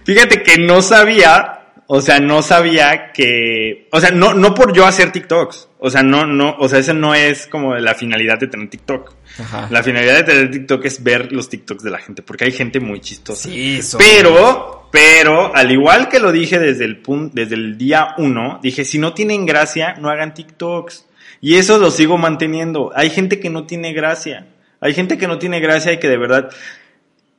[0.04, 1.53] fíjate que no sabía,
[1.86, 6.02] o sea, no sabía que, o sea, no, no por yo hacer TikToks, o sea,
[6.02, 9.12] no, no, o sea, esa no es como la finalidad de tener TikTok.
[9.38, 9.68] Ajá.
[9.70, 12.80] La finalidad de tener TikTok es ver los TikToks de la gente, porque hay gente
[12.80, 13.48] muy chistosa.
[13.48, 18.14] Sí, son- Pero, pero, al igual que lo dije desde el punto, desde el día
[18.18, 21.06] uno, dije, si no tienen gracia, no hagan TikToks.
[21.40, 22.90] Y eso lo sigo manteniendo.
[22.94, 24.46] Hay gente que no tiene gracia.
[24.80, 26.48] Hay gente que no tiene gracia y que de verdad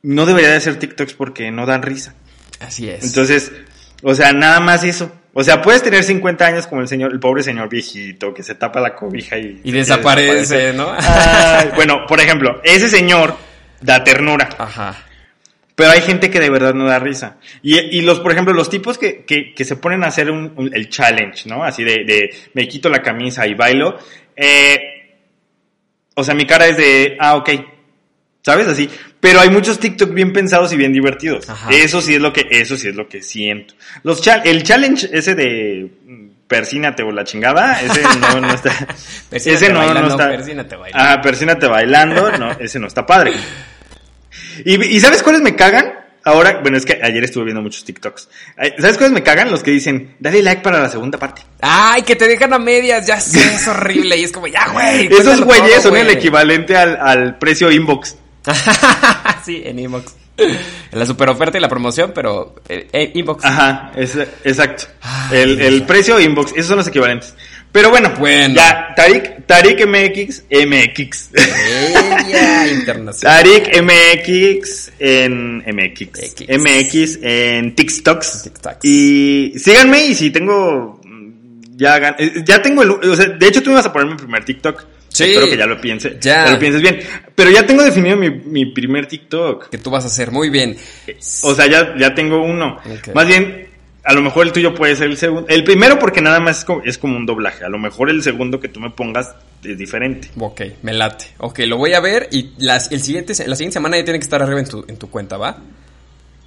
[0.02, 2.14] no debería de hacer TikToks porque no dan risa.
[2.60, 3.02] Así es.
[3.04, 3.50] Entonces,
[4.02, 5.10] o sea, nada más eso.
[5.38, 8.54] O sea, puedes tener 50 años como el señor, el pobre señor viejito que se
[8.54, 10.90] tapa la cobija y, y desaparece, ¿no?
[10.98, 13.36] Ay, bueno, por ejemplo, ese señor
[13.82, 14.48] da ternura.
[14.56, 14.96] Ajá.
[15.74, 17.36] Pero hay gente que de verdad no da risa.
[17.62, 20.54] Y, y los, por ejemplo, los tipos que, que, que se ponen a hacer un,
[20.56, 21.62] un- el challenge, ¿no?
[21.64, 23.98] Así de, de me quito la camisa y bailo.
[24.34, 24.78] Eh,
[26.14, 27.50] o sea, mi cara es de, ah, ok.
[28.46, 28.68] ¿Sabes?
[28.68, 28.88] Así.
[29.18, 31.50] Pero hay muchos TikTok bien pensados y bien divertidos.
[31.50, 31.68] Ajá.
[31.72, 33.74] Eso sí es lo que, eso sí es lo que siento.
[34.04, 38.70] Los cha- el challenge ese de mm, persínate o la chingada, ese no, no está.
[39.32, 40.28] Ese no, bailando, no está.
[40.28, 41.10] persínate bailando.
[41.10, 43.32] Ah, persínate bailando, no, ese no está padre.
[44.64, 45.92] ¿Y, y sabes cuáles me cagan?
[46.24, 48.28] Ahora, bueno, es que ayer estuve viendo muchos TikToks.
[48.78, 49.50] ¿Sabes cuáles me cagan?
[49.50, 51.42] Los que dicen, dale like para la segunda parte.
[51.60, 54.16] Ay, que te dejan a medias, ya sé, es horrible.
[54.16, 55.06] Y es como, ya, güey.
[55.06, 58.16] Esos güeyes todo, son el equivalente al, al precio inbox.
[59.44, 60.14] sí, en inbox.
[60.38, 63.44] En la super oferta y la promoción, pero eh, eh, inbox.
[63.44, 64.84] Ajá, es- exacto.
[65.00, 67.34] Ay, el, precio inbox, esos son los equivalentes.
[67.72, 68.54] Pero bueno, Bueno.
[68.54, 71.30] ya, Tarik, Tarik MX, MX.
[71.34, 73.42] Ella internacional.
[73.42, 76.44] Tarik MX en MX.
[76.48, 78.42] MX en TikToks.
[78.44, 78.78] TikToks.
[78.84, 81.00] Y síganme y si tengo
[81.76, 84.16] ya eh, ya tengo el o sea, de hecho tú me vas a poner mi
[84.16, 84.84] primer TikTok.
[85.16, 85.24] Sí.
[85.24, 86.18] Espero que ya lo piense.
[86.20, 86.44] Ya.
[86.44, 87.00] Ya lo pienses bien.
[87.34, 89.70] Pero ya tengo definido mi, mi primer TikTok.
[89.70, 90.76] Que tú vas a hacer muy bien.
[91.42, 92.78] O sea, ya, ya tengo uno.
[93.14, 93.68] Más bien,
[94.04, 95.48] a lo mejor el tuyo puede ser el segundo.
[95.48, 97.64] El primero porque nada más es como, es como un doblaje.
[97.64, 100.30] A lo mejor el segundo que tú me pongas es diferente.
[100.38, 101.26] Ok, me late.
[101.38, 104.24] Ok, lo voy a ver y las, el siguiente, la siguiente semana ya tiene que
[104.24, 105.58] estar arriba en tu, en tu cuenta, ¿va?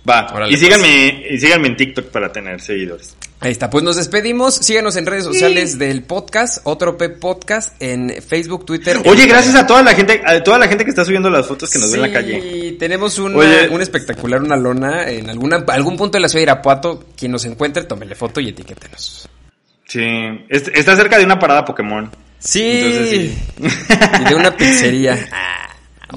[0.09, 0.27] Va.
[0.33, 3.15] Órale, y síganme, y síganme en TikTok para tener seguidores.
[3.41, 4.55] Ahí está, pues nos despedimos.
[4.55, 8.97] Síganos en redes sociales del podcast, Otro P Podcast, en Facebook, Twitter.
[9.05, 11.47] Oye, en- gracias a toda la gente, a toda la gente que está subiendo las
[11.47, 12.41] fotos que nos ve en la calle.
[12.41, 13.69] Sí, tenemos una, Oye.
[13.69, 17.05] un espectacular, una lona en alguna, algún punto de la ciudad de Irapuato.
[17.17, 19.29] Quien nos encuentre, tómele foto y etiquétenos.
[19.85, 20.01] Sí.
[20.49, 22.11] Es- está cerca de una parada Pokémon.
[22.39, 22.61] Sí.
[22.63, 23.37] Entonces, sí.
[24.21, 25.29] Y de una pizzería.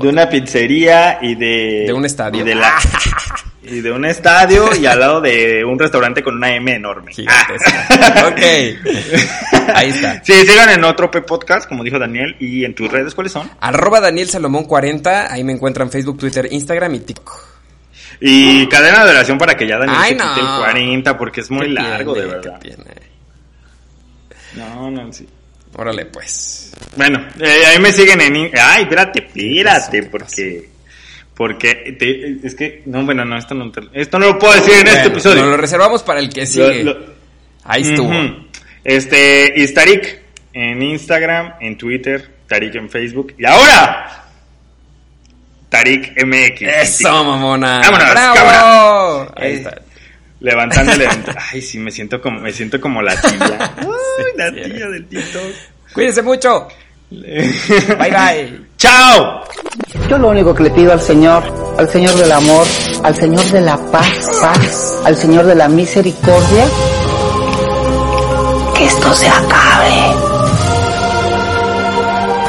[0.00, 1.84] De una pizzería y de.
[1.86, 2.40] De un estadio.
[2.40, 2.72] Y de, la,
[3.64, 7.12] y de un estadio y al lado de un restaurante con una M enorme.
[7.12, 7.86] Gigantesca.
[8.28, 8.40] ok.
[9.74, 10.22] Ahí está.
[10.24, 13.48] Sí, sigan en otro P Podcast, como dijo Daniel, y en tus redes, ¿cuáles son?
[13.60, 15.32] Arroba Daniel Salomón 40.
[15.32, 17.52] Ahí me encuentran Facebook, Twitter, Instagram y TikTok.
[18.20, 20.56] Y cadena de oración para que ya Daniel Ay, se quite no.
[20.56, 22.28] el 40, porque es muy ¿Qué largo, tiene?
[22.28, 22.60] de verdad.
[24.54, 25.26] No, no, sí.
[25.74, 26.72] Órale, pues.
[26.96, 28.50] Bueno, eh, ahí me siguen en...
[28.60, 30.71] Ay, espérate, espérate, porque...
[31.34, 32.82] Porque te- es que...
[32.86, 35.46] No, bueno, no, esto no, te- esto no lo puedo decir en este episodio.
[35.46, 36.84] Lo reservamos para el que sigue.
[36.84, 37.06] Lo- lo-
[37.64, 38.12] Ahí estuvo.
[38.84, 40.20] Este, y Tarik
[40.52, 43.34] en Instagram, en Twitter, Tarik en Facebook.
[43.38, 44.24] Y ahora,
[45.68, 46.62] Tarik MX.
[46.62, 47.80] Eso, mamona.
[47.80, 48.34] Vámonos, ¡Bravo!
[48.34, 49.32] cámara.
[49.36, 49.80] Ahí está.
[50.40, 50.92] Levantando.
[51.52, 53.72] Ay, sí, me siento como, me siento como la tía.
[53.78, 53.86] Ay,
[54.36, 55.42] la tía del TikTok.
[55.94, 56.68] Cuídense mucho.
[57.10, 58.60] Bye, bye.
[58.82, 59.44] ¡Chao!
[60.10, 61.44] Yo lo único que le pido al Señor,
[61.78, 62.66] al Señor del amor,
[63.04, 64.08] al Señor de la paz,
[64.40, 66.64] paz, al Señor de la misericordia,
[68.74, 69.94] que esto se acabe.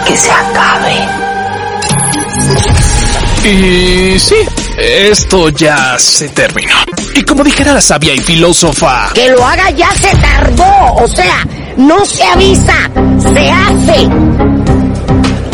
[0.08, 0.96] Que se acabe.
[3.48, 4.38] Y sí,
[4.76, 6.74] esto ya se terminó.
[7.14, 11.46] Y como dijera la sabia y filósofa, Que lo haga ya se tardó, o sea,
[11.78, 12.90] no se avisa,
[13.22, 14.53] se hace.